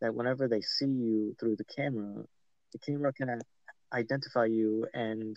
that 0.00 0.14
whenever 0.14 0.48
they 0.48 0.60
see 0.60 0.86
you 0.86 1.36
through 1.38 1.56
the 1.56 1.64
camera, 1.64 2.24
the 2.72 2.78
camera 2.78 3.12
can 3.12 3.40
identify 3.92 4.46
you 4.46 4.86
and 4.94 5.36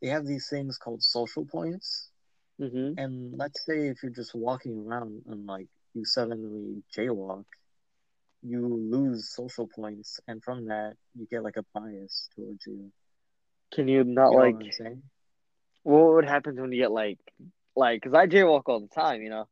they 0.00 0.08
have 0.08 0.26
these 0.26 0.48
things 0.48 0.78
called 0.78 1.02
social 1.02 1.44
points. 1.44 2.11
Mm-hmm. 2.60 2.98
And 2.98 3.38
let's 3.38 3.64
say 3.66 3.88
if 3.88 4.02
you're 4.02 4.12
just 4.12 4.34
walking 4.34 4.78
around 4.86 5.22
and 5.28 5.46
like 5.46 5.68
you 5.94 6.04
suddenly 6.04 6.82
jaywalk, 6.96 7.44
you 8.42 8.66
lose 8.90 9.30
social 9.30 9.68
points 9.68 10.20
and 10.26 10.42
from 10.42 10.66
that 10.66 10.94
you 11.18 11.26
get 11.30 11.42
like 11.42 11.56
a 11.56 11.64
bias 11.74 12.28
towards 12.34 12.66
you. 12.66 12.90
Can 13.72 13.88
you 13.88 14.04
not 14.04 14.32
You 14.32 14.38
like 14.38 14.56
what 15.84 16.14
would 16.14 16.24
happen 16.24 16.60
when 16.60 16.72
you 16.72 16.82
get 16.82 16.92
like 16.92 17.18
like 17.74 18.02
because 18.02 18.14
I 18.14 18.26
jaywalk 18.26 18.62
all 18.66 18.80
the 18.80 18.88
time, 18.88 19.22
you 19.22 19.30
know. 19.30 19.48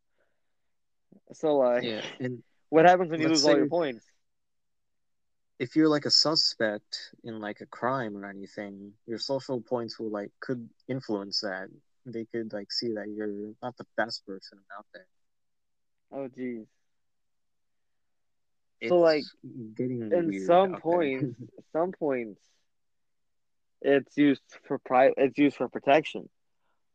So 1.33 1.57
like, 1.57 1.85
Yeah, 1.85 2.02
and 2.21 2.42
what 2.69 2.85
happens 2.85 3.11
when 3.11 3.21
you 3.21 3.28
lose 3.28 3.45
all 3.45 3.57
your 3.57 3.66
points? 3.66 4.04
if 5.61 5.76
you're 5.76 5.88
like 5.88 6.07
a 6.07 6.11
suspect 6.11 7.12
in 7.23 7.38
like 7.38 7.61
a 7.61 7.66
crime 7.66 8.16
or 8.16 8.25
anything, 8.28 8.92
your 9.07 9.19
social 9.19 9.61
points 9.61 10.00
will 10.00 10.11
like 10.11 10.30
could 10.40 10.69
influence 10.88 11.40
that. 11.42 11.69
They 12.07 12.25
could 12.26 12.52
like 12.52 12.73
see 12.73 12.92
that 12.95 13.09
you're 13.09 13.54
not 13.62 13.76
the 13.76 13.87
best 13.97 14.26
person 14.26 14.59
out 14.76 14.87
there. 14.92 15.07
Oh 16.12 16.28
geez. 16.28 16.66
It's 18.80 18.88
So 18.88 19.00
like 19.00 19.28
getting 19.75 20.00
in 20.11 20.33
some 20.33 20.76
points, 20.76 21.35
some 21.73 21.92
points, 21.92 22.40
it's 23.83 24.16
used 24.16 24.42
for 24.66 24.78
pri- 24.78 25.12
it's 25.16 25.38
used 25.38 25.57
for 25.57 25.69
protection, 25.69 26.28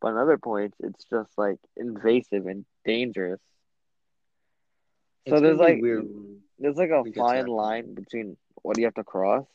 but 0.02 0.10
in 0.12 0.18
other 0.18 0.38
points, 0.38 0.78
it's 0.80 1.06
just 1.06 1.32
like 1.38 1.58
invasive 1.78 2.46
and 2.48 2.66
dangerous. 2.86 3.40
So 5.28 5.40
It's 5.40 5.42
there's 5.42 5.60
like 5.60 5.84
weird 5.84 6.08
there's 6.60 6.78
like 6.78 6.90
a 6.92 7.04
we 7.04 7.12
get 7.12 7.28
to 7.30 7.38
fine 7.38 7.48
line 7.48 7.94
between 7.94 8.38
what 8.62 8.78
you 8.78 8.86
have 8.86 8.96
to 8.96 9.04
cross, 9.04 9.46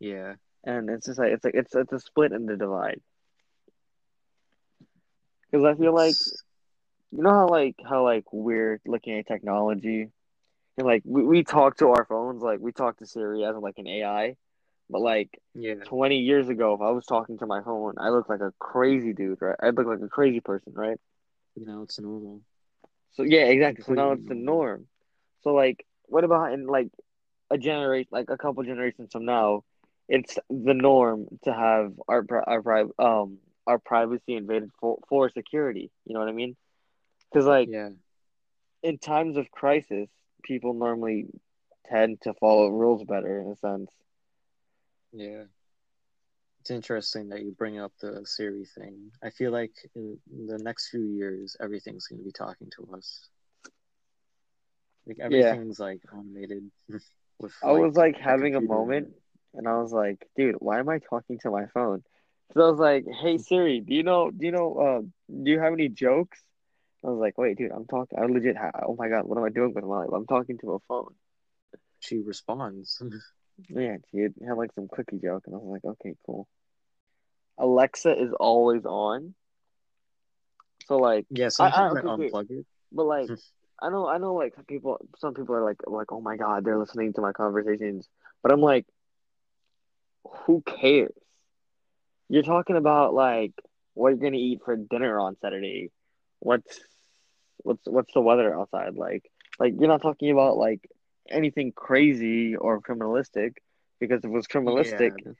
Yeah, 0.00 0.34
and 0.64 0.88
it's 0.90 1.06
just 1.06 1.18
like 1.18 1.32
it's 1.32 1.44
like 1.44 1.54
it's 1.54 1.74
it's 1.74 1.92
a 1.92 1.98
split 2.00 2.32
in 2.32 2.46
the 2.46 2.56
divide. 2.56 3.00
Because 5.50 5.64
I 5.64 5.74
feel 5.74 5.94
like 5.94 6.14
you 7.10 7.22
know 7.22 7.30
how 7.30 7.48
like 7.48 7.76
how 7.88 8.04
like 8.04 8.24
we're 8.32 8.80
looking 8.86 9.18
at 9.18 9.26
technology 9.26 10.08
and 10.76 10.86
like 10.86 11.02
we, 11.04 11.22
we 11.24 11.44
talk 11.44 11.76
to 11.78 11.88
our 11.88 12.04
phones 12.04 12.42
like 12.42 12.60
we 12.60 12.72
talk 12.72 12.98
to 12.98 13.06
Siri 13.06 13.44
as 13.44 13.56
like 13.56 13.78
an 13.78 13.86
AI, 13.86 14.36
but 14.90 15.00
like 15.00 15.30
yeah. 15.54 15.74
20 15.84 16.18
years 16.18 16.48
ago 16.48 16.74
if 16.74 16.80
I 16.80 16.90
was 16.90 17.06
talking 17.06 17.38
to 17.38 17.46
my 17.46 17.62
phone, 17.62 17.94
I 17.98 18.10
looked 18.10 18.30
like 18.30 18.40
a 18.40 18.52
crazy 18.58 19.12
dude, 19.12 19.40
right? 19.40 19.56
I'd 19.60 19.76
look 19.76 19.86
like 19.86 20.00
a 20.02 20.08
crazy 20.08 20.40
person, 20.40 20.72
right? 20.74 20.98
Now 21.56 21.82
it's 21.82 21.98
normal. 21.98 22.42
So 23.12 23.22
yeah, 23.24 23.46
exactly. 23.46 23.84
So 23.84 23.94
now 23.94 24.12
it's 24.12 24.28
the 24.28 24.34
norm. 24.34 24.86
So 25.42 25.54
like 25.54 25.84
what 26.04 26.24
about 26.24 26.52
in 26.52 26.66
like 26.66 26.90
a 27.50 27.58
generation 27.58 28.08
like 28.12 28.30
a 28.30 28.36
couple 28.36 28.62
generations 28.64 29.08
from 29.12 29.24
now, 29.24 29.64
it's 30.08 30.38
the 30.48 30.74
norm 30.74 31.26
to 31.44 31.52
have 31.52 31.92
our 32.06 32.24
our 32.46 32.86
um 32.98 33.38
our 33.68 33.78
privacy 33.78 34.36
invaded 34.36 34.70
for 34.80 34.98
for 35.08 35.30
security. 35.30 35.90
You 36.06 36.14
know 36.14 36.20
what 36.20 36.30
I 36.30 36.32
mean? 36.32 36.56
Because 37.30 37.46
like 37.46 37.72
Yeah, 37.72 37.90
in 38.82 38.98
times 38.98 39.36
of 39.36 39.50
crisis, 39.50 40.08
people 40.44 40.74
normally 40.74 41.26
tend 41.90 42.20
to 42.22 42.34
follow 42.34 42.68
rules 42.68 43.04
better 43.04 43.40
in 43.40 43.48
a 43.48 43.56
sense. 43.56 43.90
yeah. 45.12 45.44
It's 46.60 46.70
interesting 46.70 47.28
that 47.30 47.42
you 47.42 47.52
bring 47.52 47.78
up 47.78 47.92
the 48.00 48.24
Siri 48.26 48.64
thing. 48.64 49.12
I 49.22 49.30
feel 49.30 49.52
like 49.52 49.74
in 49.94 50.20
the 50.46 50.58
next 50.58 50.88
few 50.90 51.02
years, 51.02 51.56
everything's 51.60 52.06
gonna 52.08 52.22
be 52.22 52.32
talking 52.32 52.70
to 52.76 52.94
us. 52.96 53.28
Like 55.06 55.18
Yeah. 55.28 55.58
everything's 55.58 55.78
like 55.80 56.02
automated 56.12 56.70
with 57.38 57.54
I 57.62 57.72
was 57.72 57.96
like 57.96 58.16
having 58.16 58.54
a 58.54 58.60
computer 58.60 58.84
in 58.84 58.84
moment 58.84 59.14
and 59.54 59.68
I 59.68 59.78
was 59.80 59.92
like, 59.92 60.26
dude, 60.36 60.56
why 60.58 60.78
am 60.80 60.88
I 60.88 60.98
talking 60.98 61.38
to 61.40 61.50
my 61.50 61.66
phone? 61.74 62.02
So 62.54 62.62
I 62.66 62.70
was 62.70 62.78
like, 62.80 63.04
hey 63.22 63.38
Siri, 63.38 63.80
do 63.80 63.94
you 63.94 64.02
know 64.02 64.30
do 64.30 64.46
you 64.46 64.52
know 64.52 64.74
uh 64.76 65.00
do 65.42 65.50
you 65.50 65.60
have 65.60 65.72
any 65.72 65.88
jokes? 65.88 66.42
I 67.04 67.08
was 67.08 67.18
like, 67.20 67.38
wait, 67.38 67.56
dude, 67.58 67.70
I'm 67.72 67.86
talking 67.86 68.18
I 68.18 68.24
legit 68.26 68.56
ha- 68.56 68.70
oh 68.86 68.96
my 68.98 69.08
god, 69.08 69.24
what 69.26 69.38
am 69.38 69.44
I 69.44 69.50
doing 69.50 69.74
with 69.74 69.84
my 69.84 69.96
life? 69.98 70.08
I'm 70.12 70.26
talking 70.26 70.58
to 70.58 70.72
a 70.72 70.78
phone. 70.88 71.14
She 72.00 72.18
responds. 72.18 73.00
Yeah, 73.68 73.96
she 74.12 74.20
had 74.20 74.56
like 74.56 74.72
some 74.74 74.86
quickie 74.86 75.18
joke 75.18 75.42
and 75.46 75.54
I 75.56 75.58
was 75.58 75.66
like, 75.82 75.84
okay, 75.84 76.14
cool. 76.24 76.46
Alexa 77.58 78.12
is 78.22 78.32
always 78.38 78.84
on. 78.84 79.34
So 80.86 80.96
like 80.96 81.26
yeah, 81.30 81.48
I, 81.58 81.66
I 81.66 81.86
I 81.88 81.94
unplug 82.02 82.50
it. 82.50 82.66
but 82.92 83.04
like 83.04 83.28
I 83.82 83.90
know 83.90 84.06
I 84.08 84.18
know 84.18 84.34
like 84.34 84.54
people 84.68 84.98
some 85.18 85.34
people 85.34 85.56
are 85.56 85.64
like 85.64 85.78
like 85.86 86.12
oh 86.12 86.20
my 86.20 86.36
god 86.36 86.64
they're 86.64 86.78
listening 86.78 87.12
to 87.14 87.20
my 87.20 87.32
conversations 87.32 88.08
but 88.42 88.52
I'm 88.52 88.60
like 88.60 88.86
who 90.46 90.62
cares 90.62 91.12
you're 92.28 92.42
talking 92.42 92.76
about 92.76 93.14
like 93.14 93.52
what 93.94 94.10
you're 94.10 94.18
gonna 94.18 94.36
eat 94.36 94.60
for 94.64 94.76
dinner 94.76 95.18
on 95.20 95.36
Saturday. 95.40 95.90
What's 96.40 96.80
what's 97.58 97.82
what's 97.86 98.12
the 98.14 98.20
weather 98.20 98.58
outside 98.58 98.94
like? 98.96 99.30
Like 99.58 99.74
you're 99.78 99.88
not 99.88 100.02
talking 100.02 100.30
about 100.30 100.56
like 100.56 100.80
anything 101.30 101.72
crazy 101.74 102.56
or 102.56 102.80
criminalistic 102.80 103.52
because 104.00 104.18
if 104.20 104.26
it 104.26 104.30
was 104.32 104.46
criminalistic 104.46 105.12
Yeah, 105.12 105.32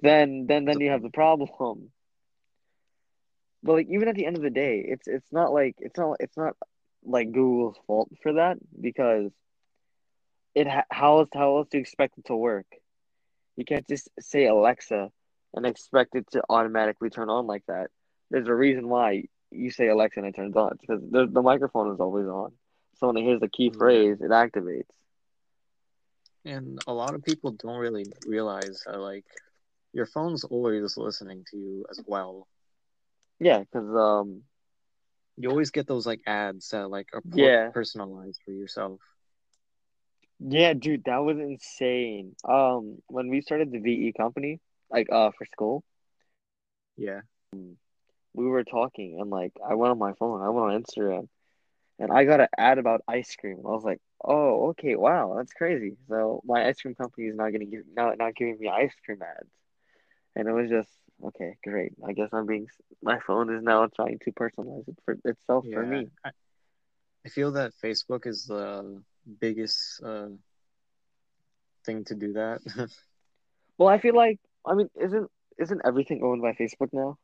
then 0.00 0.46
then 0.48 0.64
then 0.64 0.80
you 0.80 0.90
have 0.90 1.02
the 1.02 1.10
problem. 1.10 1.90
But 3.62 3.72
like 3.74 3.88
even 3.88 4.08
at 4.08 4.14
the 4.14 4.26
end 4.26 4.36
of 4.36 4.42
the 4.42 4.50
day 4.50 4.84
it's 4.86 5.06
it's 5.08 5.32
not 5.32 5.52
like 5.52 5.74
it's 5.78 5.98
not 5.98 6.16
it's 6.20 6.36
not 6.36 6.56
like 7.04 7.32
Google's 7.32 7.78
fault 7.86 8.10
for 8.22 8.34
that 8.34 8.58
because 8.80 9.32
it 10.54 10.66
ha- 10.68 10.84
how 10.90 11.18
else 11.18 11.28
how 11.34 11.56
else 11.56 11.68
do 11.70 11.78
you 11.78 11.82
expect 11.82 12.18
it 12.18 12.24
to 12.26 12.36
work? 12.36 12.66
You 13.56 13.64
can't 13.64 13.86
just 13.88 14.08
say 14.20 14.46
Alexa 14.46 15.10
and 15.54 15.66
expect 15.66 16.14
it 16.14 16.26
to 16.32 16.42
automatically 16.48 17.10
turn 17.10 17.28
on 17.30 17.46
like 17.46 17.64
that. 17.66 17.88
There's 18.30 18.48
a 18.48 18.54
reason 18.54 18.88
why 18.88 19.24
you 19.50 19.70
say 19.70 19.88
Alexa 19.88 20.20
and 20.20 20.28
it 20.28 20.34
turns 20.36 20.56
on. 20.56 20.72
It's 20.72 20.80
because 20.80 21.02
the 21.10 21.26
the 21.26 21.42
microphone 21.42 21.92
is 21.92 22.00
always 22.00 22.26
on. 22.26 22.52
So 22.96 23.08
when 23.08 23.16
it 23.16 23.22
hears 23.22 23.40
the 23.40 23.48
key 23.48 23.70
Yeah. 23.70 23.76
phrase, 23.76 24.18
it 24.20 24.30
activates. 24.30 24.90
And 26.44 26.78
a 26.86 26.92
lot 26.92 27.14
of 27.14 27.22
people 27.22 27.52
don't 27.52 27.78
really 27.78 28.06
realize 28.24 28.82
that 28.86 28.98
like 28.98 29.26
your 29.92 30.06
phone's 30.06 30.44
always 30.44 30.96
listening 30.96 31.44
to 31.50 31.56
you 31.56 31.86
as 31.90 32.00
well. 32.06 32.48
Yeah, 33.40 33.60
because 33.60 33.88
um 33.96 34.42
You 35.36 35.48
always 35.50 35.70
get 35.70 35.86
those 35.86 36.06
like 36.06 36.20
ads 36.26 36.68
that 36.70 36.88
like 36.90 37.08
are 37.14 37.22
yeah 37.24 37.72
personalized 37.72 38.40
for 38.44 38.52
yourself. 38.52 39.00
yeah 40.40 40.72
dude 40.74 41.04
that 41.04 41.18
was 41.18 41.38
insane. 41.38 42.34
Um 42.48 42.98
when 43.08 43.28
we 43.28 43.40
started 43.40 43.70
the 43.70 43.78
VE 43.80 44.12
company 44.16 44.60
like 44.90 45.08
uh 45.12 45.30
for 45.36 45.44
school 45.46 45.84
Yeah. 46.96 47.20
we 48.34 48.46
were 48.46 48.64
talking 48.64 49.18
and 49.20 49.30
like 49.30 49.52
I 49.68 49.74
went 49.74 49.92
on 49.92 49.98
my 49.98 50.12
phone 50.14 50.42
I 50.42 50.48
went 50.50 50.72
on 50.72 50.82
Instagram 50.82 51.28
and 51.98 52.10
I 52.12 52.24
got 52.24 52.40
an 52.40 52.48
ad 52.56 52.78
about 52.78 53.02
ice 53.08 53.34
cream. 53.36 53.58
I 53.58 53.70
was 53.70 53.84
like, 53.84 54.00
"Oh, 54.24 54.68
okay, 54.70 54.96
wow, 54.96 55.34
that's 55.36 55.52
crazy." 55.52 55.96
So 56.08 56.42
my 56.44 56.66
ice 56.66 56.80
cream 56.80 56.94
company 56.94 57.28
is 57.28 57.36
not 57.36 57.52
gonna 57.52 57.66
give 57.66 57.84
not 57.94 58.18
not 58.18 58.36
giving 58.36 58.58
me 58.58 58.68
ice 58.68 58.94
cream 59.04 59.20
ads, 59.22 59.50
and 60.36 60.48
it 60.48 60.52
was 60.52 60.70
just 60.70 60.90
Okay, 61.24 61.56
great. 61.64 61.92
I 62.06 62.12
guess 62.12 62.28
I'm 62.32 62.46
being. 62.46 62.68
My 63.02 63.18
phone 63.26 63.52
is 63.54 63.62
now 63.62 63.86
trying 63.96 64.18
to 64.20 64.32
personalize 64.32 64.88
it 64.88 64.98
for 65.04 65.16
itself 65.24 65.64
for 65.72 65.84
me. 65.84 66.08
I, 66.24 66.30
I 67.26 67.28
feel 67.28 67.52
that 67.52 67.72
Facebook 67.82 68.26
is 68.26 68.46
the 68.46 69.02
biggest 69.40 70.02
uh, 70.02 70.28
thing 71.84 72.04
to 72.04 72.14
do 72.14 72.34
that. 72.34 72.60
Well, 73.78 73.88
I 73.88 73.98
feel 73.98 74.14
like 74.14 74.38
I 74.66 74.74
mean, 74.74 74.90
isn't 75.00 75.30
isn't 75.58 75.80
everything 75.84 76.22
owned 76.22 76.42
by 76.42 76.52
Facebook 76.52 76.92
now? 76.92 77.18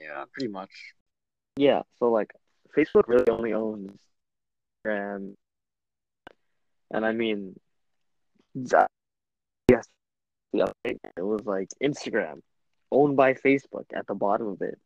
yeah, 0.00 0.24
pretty 0.32 0.48
much. 0.48 0.70
Yeah. 1.56 1.82
So 1.98 2.10
like, 2.10 2.32
Facebook 2.76 3.08
really 3.08 3.28
only 3.28 3.52
owns 3.52 3.98
Instagram, 4.86 5.34
and 6.90 7.06
I 7.06 7.12
mean, 7.12 7.58
that- 8.54 8.90
yes, 9.70 9.86
the 10.52 10.72
it 10.84 11.22
was 11.22 11.44
like 11.44 11.68
Instagram 11.82 12.42
owned 12.90 13.16
by 13.16 13.34
Facebook 13.34 13.86
at 13.94 14.06
the 14.06 14.14
bottom 14.14 14.48
of 14.48 14.62
it. 14.62 14.78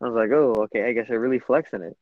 I 0.00 0.08
was 0.08 0.14
like, 0.14 0.30
oh, 0.30 0.54
okay. 0.64 0.88
I 0.88 0.92
guess 0.92 1.08
they're 1.08 1.18
really 1.18 1.40
flexing 1.40 1.82
it. 1.82 1.96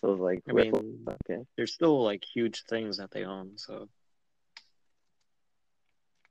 So 0.00 0.08
it 0.08 0.10
was 0.12 0.20
like, 0.20 0.42
I 0.48 0.52
mean, 0.52 1.06
okay. 1.24 1.42
there's 1.56 1.74
still 1.74 2.02
like 2.02 2.24
huge 2.24 2.64
things 2.64 2.98
that 2.98 3.10
they 3.10 3.24
own. 3.24 3.52
So 3.56 3.88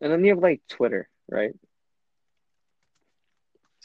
And 0.02 0.12
then 0.12 0.24
you 0.24 0.34
have 0.34 0.44
like 0.44 0.62
Twitter, 0.70 1.10
right? 1.30 1.54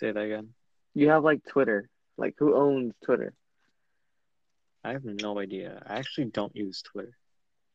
say 0.00 0.10
that 0.10 0.20
again. 0.20 0.48
You 0.94 1.10
have 1.10 1.22
like 1.22 1.44
Twitter. 1.44 1.88
Like 2.16 2.34
who 2.38 2.56
owns 2.56 2.94
Twitter? 3.04 3.34
I 4.82 4.92
have 4.92 5.04
no 5.04 5.38
idea. 5.38 5.82
I 5.86 5.98
actually 5.98 6.26
don't 6.26 6.56
use 6.56 6.82
Twitter. 6.82 7.16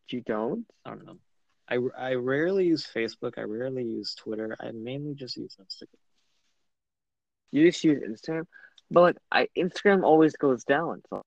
You 0.09 0.21
don't? 0.21 0.65
I 0.83 0.89
don't 0.89 1.05
know. 1.05 1.17
I, 1.69 1.79
I 1.97 2.13
rarely 2.15 2.65
use 2.65 2.87
Facebook. 2.93 3.37
I 3.37 3.41
rarely 3.41 3.83
use 3.83 4.15
Twitter. 4.15 4.55
I 4.59 4.71
mainly 4.71 5.15
just 5.15 5.37
use 5.37 5.55
Instagram. 5.59 5.99
You 7.51 7.65
just 7.71 7.83
use 7.83 8.01
Instagram? 8.03 8.45
But 8.91 9.01
like 9.01 9.17
I 9.31 9.47
Instagram 9.57 10.03
always 10.03 10.35
goes 10.35 10.63
down. 10.63 11.01
So 11.09 11.21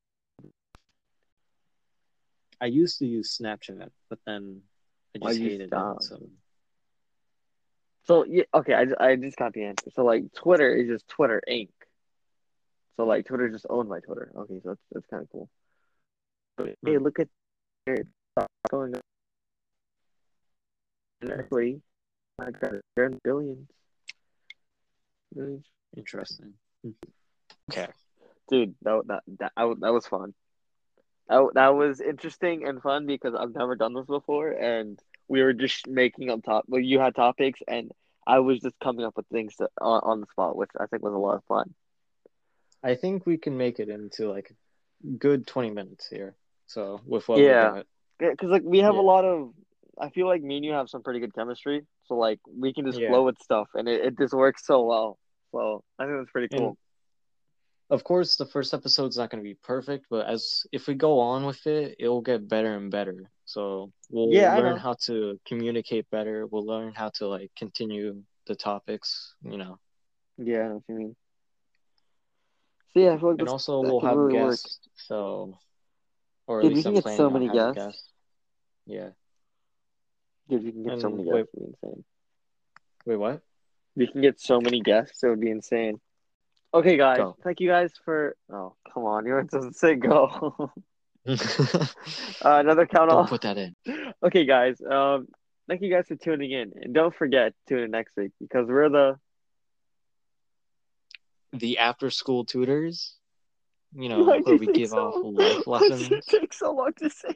I 2.61 2.67
used 2.67 2.99
to 2.99 3.07
use 3.07 3.37
Snapchat, 3.41 3.89
but 4.09 4.19
then 4.27 4.63
I 5.15 5.19
just 5.29 5.41
you 5.41 5.51
hated 5.51 5.73
it. 5.73 6.03
So 6.03 6.29
So 8.09 8.25
yeah, 8.25 8.45
okay, 8.55 8.73
I, 8.73 8.87
I 9.05 9.17
just 9.17 9.37
got 9.37 9.53
the 9.53 9.65
answer. 9.65 9.91
So 9.95 10.03
like 10.03 10.33
Twitter 10.35 10.75
is 10.75 10.89
just 10.89 11.07
Twitter 11.09 11.43
Inc. 11.49 11.69
So 12.97 13.05
like 13.05 13.27
Twitter 13.27 13.51
just 13.51 13.67
owned 13.69 13.91
by 13.91 14.01
Twitter. 14.01 14.33
Okay, 14.35 14.61
so 14.63 14.71
that's 14.71 14.81
that's 14.91 15.07
kind 15.07 15.23
of 15.23 15.29
cool. 15.31 15.51
Hey, 16.57 16.75
Hmm. 16.85 17.05
look 17.05 17.21
at 17.21 17.29
going 18.71 18.97
up 18.97 19.03
equity. 21.31 21.83
My 22.39 22.51
God, 22.51 22.81
they're 22.97 23.07
in 23.07 23.21
billions. 23.23 23.69
Billions. 25.35 25.67
interesting. 25.95 26.55
Okay. 27.71 27.89
Dude, 28.49 28.75
that 28.83 29.03
that 29.07 29.23
that 29.39 29.53
I, 29.55 29.67
that 29.81 29.93
was 29.93 30.07
fun. 30.07 30.33
That, 31.29 31.47
that 31.55 31.75
was 31.75 32.01
interesting 32.01 32.67
and 32.67 32.81
fun 32.81 33.05
because 33.05 33.35
I've 33.35 33.55
never 33.55 33.77
done 33.77 33.93
this 33.93 34.07
before, 34.07 34.51
and 34.51 34.99
we 35.29 35.43
were 35.43 35.53
just 35.53 35.87
making 35.87 36.31
up 36.31 36.43
top. 36.45 36.65
Well, 36.69 36.81
you 36.81 36.99
had 36.99 37.15
topics, 37.15 37.61
and 37.69 37.93
I 38.27 38.41
was 38.41 38.61
just 38.61 38.75
coming 38.83 39.05
up 39.05 39.17
with 39.17 39.27
things 39.29 39.57
to, 39.57 39.69
on 39.81 40.01
on 40.03 40.21
the 40.21 40.27
spot, 40.31 40.57
which 40.57 40.71
I 40.79 40.87
think 40.87 41.03
was 41.03 41.15
a 41.15 41.19
lot 41.19 41.37
of 41.37 41.45
fun. 41.45 41.75
I 42.83 42.95
think 42.95 43.27
we 43.27 43.37
can 43.39 43.57
make 43.57 43.81
it 43.81 43.89
into 43.89 44.31
like 44.31 44.51
a 44.51 45.07
good 45.17 45.47
20 45.47 45.71
minutes 45.71 46.07
here. 46.09 46.37
So 46.67 47.01
with 47.07 47.29
what 47.29 47.41
Yeah. 47.41 47.73
we 47.73 47.79
got. 47.79 47.87
Yeah, 48.21 48.31
because 48.31 48.51
like 48.51 48.63
we 48.65 48.79
have 48.79 48.95
Yeah. 48.95 49.01
a 49.01 49.03
lot 49.03 49.25
of. 49.25 49.53
I 50.01 50.11
feel 50.11 50.29
like 50.29 50.43
me 50.43 50.57
and 50.57 50.65
you 50.65 50.73
have 50.73 50.89
some 50.89 51.03
pretty 51.03 51.19
good 51.19 51.35
chemistry, 51.35 51.85
so 52.05 52.15
like 52.15 52.39
we 52.47 52.73
can 52.73 52.85
just 52.87 53.01
Yeah. 53.01 53.09
flow 53.09 53.25
with 53.25 53.39
stuff, 53.43 53.69
and 53.75 53.89
it, 53.89 54.05
it 54.05 54.19
just 54.19 54.33
works 54.33 54.65
so 54.65 54.85
well. 54.85 55.19
So 55.53 55.83
I 55.99 56.05
think 56.05 56.19
that's 56.19 56.31
pretty 56.31 56.55
And 56.55 56.61
cool. 56.61 56.79
of 57.91 58.05
course, 58.05 58.37
the 58.37 58.47
first 58.47 58.75
episode's 58.75 59.17
not 59.17 59.31
going 59.31 59.43
to 59.43 59.49
be 59.49 59.55
perfect, 59.55 60.07
but 60.11 60.27
as 60.27 60.67
if 60.73 60.87
we 60.87 60.95
go 60.95 61.19
on 61.19 61.47
with 61.47 61.67
it, 61.67 61.97
it'll 61.99 62.21
get 62.21 62.49
better 62.49 62.75
and 62.77 62.91
better. 62.91 63.31
So 63.49 63.91
we'll 64.11 64.29
Yeah, 64.31 64.55
learn 64.59 64.77
how 64.77 64.95
to 65.07 65.41
communicate 65.47 66.05
better. 66.11 66.47
We'll 66.47 66.67
learn 66.67 66.93
how 66.93 67.09
to 67.17 67.29
like 67.29 67.51
continue 67.57 68.23
the 68.47 68.55
topics, 68.55 69.35
you 69.43 69.57
know. 69.57 69.79
Yeah, 70.37 70.59
I 70.65 70.69
know 70.69 70.75
what 70.75 70.83
you 70.89 70.95
mean. 70.95 71.17
So 72.93 73.01
yeah, 73.01 73.13
I 73.15 73.19
feel 73.19 73.31
like 73.31 73.41
And 73.41 73.49
also 73.49 73.81
we'll 73.81 74.01
have 74.01 74.19
really 74.19 74.39
work. 74.39 74.51
guests. 74.51 74.81
So, 74.97 75.59
or 76.47 76.61
at 76.61 76.65
Dude, 76.65 76.75
we 76.75 76.83
can 76.83 76.89
I'm 76.91 77.01
get 77.01 77.17
so 77.17 77.31
many 77.31 77.47
having 77.47 77.73
guests. 77.75 78.03
Yeah. 78.85 79.09
Dude, 80.51 80.65
we 80.65 80.73
can 80.73 80.83
get 80.83 81.01
so 81.01 81.07
And 81.09 81.17
many 81.17 81.31
wait- 81.31 81.47
guests. 81.47 81.55
It 81.55 81.61
would 81.61 81.73
be 81.73 81.89
insane. 81.89 82.05
Wait, 83.07 83.17
what? 83.17 83.41
We 83.97 84.07
can 84.09 84.21
get 84.21 84.41
so 84.41 84.61
many 84.61 84.83
guests. 84.83 85.23
It 85.23 85.29
would 85.29 85.41
be 85.41 85.51
insane. 85.51 86.01
Okay, 86.75 86.99
guys. 86.99 87.17
Go. 87.17 87.35
Thank 87.43 87.61
you 87.61 87.69
guys 87.69 87.93
for. 88.05 88.37
Oh, 88.53 88.77
come 88.93 89.05
on. 89.05 89.25
You 89.25 89.43
doesn't 89.51 89.77
say 89.77 89.95
go. 89.95 90.71
uh, 91.29 91.87
another 92.43 92.87
count 92.87 93.11
Don't 93.11 93.21
off. 93.21 93.29
put 93.29 93.43
that 93.43 93.59
in. 93.59 93.75
Okay, 94.25 94.45
guys. 94.47 94.81
Um, 94.83 95.29
thank 95.69 95.81
you 95.83 95.91
guys 95.91 96.07
for 96.09 96.17
tuning 96.17 96.51
in, 96.51 96.73
and 96.83 96.93
don't 96.95 97.15
forget 97.15 97.53
to 97.69 97.75
tune 97.75 97.85
in 97.85 97.91
next 97.93 98.17
week 98.17 98.33
because 98.41 98.67
we're 98.69 98.89
the. 98.89 99.17
The 101.53 101.79
after 101.79 102.11
school 102.11 102.45
tutors, 102.45 103.15
you 103.95 104.09
know, 104.09 104.23
Why 104.25 104.41
where 104.41 104.57
we 104.57 104.67
give 104.67 104.91
so- 104.91 104.99
off 104.99 105.25
life 105.39 105.67
Why 105.67 105.79
does 105.89 106.11
lessons. 106.11 106.27
it 106.29 106.41
take 106.41 106.53
so 106.53 106.73
long 106.73 106.93
to 106.99 107.09
say? 107.11 107.35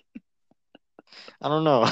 I 1.40 1.48
don't 1.48 1.64
know. 1.64 1.86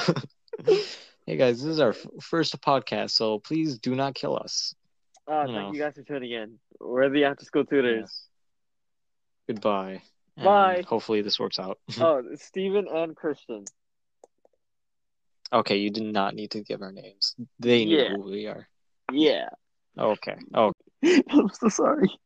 hey 1.26 1.36
guys, 1.36 1.62
this 1.62 1.70
is 1.72 1.80
our 1.80 1.90
f- 1.90 2.06
first 2.20 2.60
podcast, 2.60 3.10
so 3.10 3.38
please 3.38 3.78
do 3.78 3.94
not 3.94 4.14
kill 4.14 4.36
us. 4.36 4.74
Uh, 5.30 5.42
You 5.46 5.46
thank 5.46 5.54
know. 5.54 5.72
you 5.72 5.78
guys 5.80 5.94
for 5.94 6.02
tuning 6.02 6.32
in. 6.32 6.58
We're 6.80 7.08
the 7.10 7.24
after 7.24 7.44
school 7.44 7.64
tutors. 7.64 8.26
Goodbye. 9.46 10.02
And 10.36 10.44
Bye. 10.44 10.84
Hopefully 10.86 11.22
this 11.22 11.38
works 11.38 11.58
out. 11.58 11.78
oh, 12.00 12.22
Steven 12.36 12.86
and 12.92 13.14
Christian. 13.16 13.64
okay, 15.52 15.76
you 15.76 15.90
did 15.90 16.04
not 16.04 16.34
need 16.34 16.52
to 16.52 16.62
give 16.62 16.82
our 16.82 16.92
names. 16.92 17.34
They 17.58 17.84
know 17.84 17.96
Yeah. 17.96 18.08
who 18.10 18.22
we 18.22 18.46
are. 18.46 18.68
Yeah. 19.12 19.48
Okay. 19.98 20.36
Oh, 20.54 20.72
I'm 21.04 21.48
so 21.52 21.68
sorry. 21.68 22.08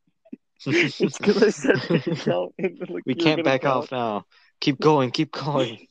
It's 0.66 1.18
because 1.18 1.42
I 1.42 1.50
said 1.50 1.78
count. 2.18 2.54
and, 2.58 2.78
like, 2.88 3.02
we 3.04 3.14
can't 3.14 3.44
back 3.44 3.62
count. 3.62 3.84
off 3.84 3.92
now. 3.92 4.24
Keep 4.60 4.80
going. 4.80 5.10
Keep 5.10 5.32
going. 5.32 5.86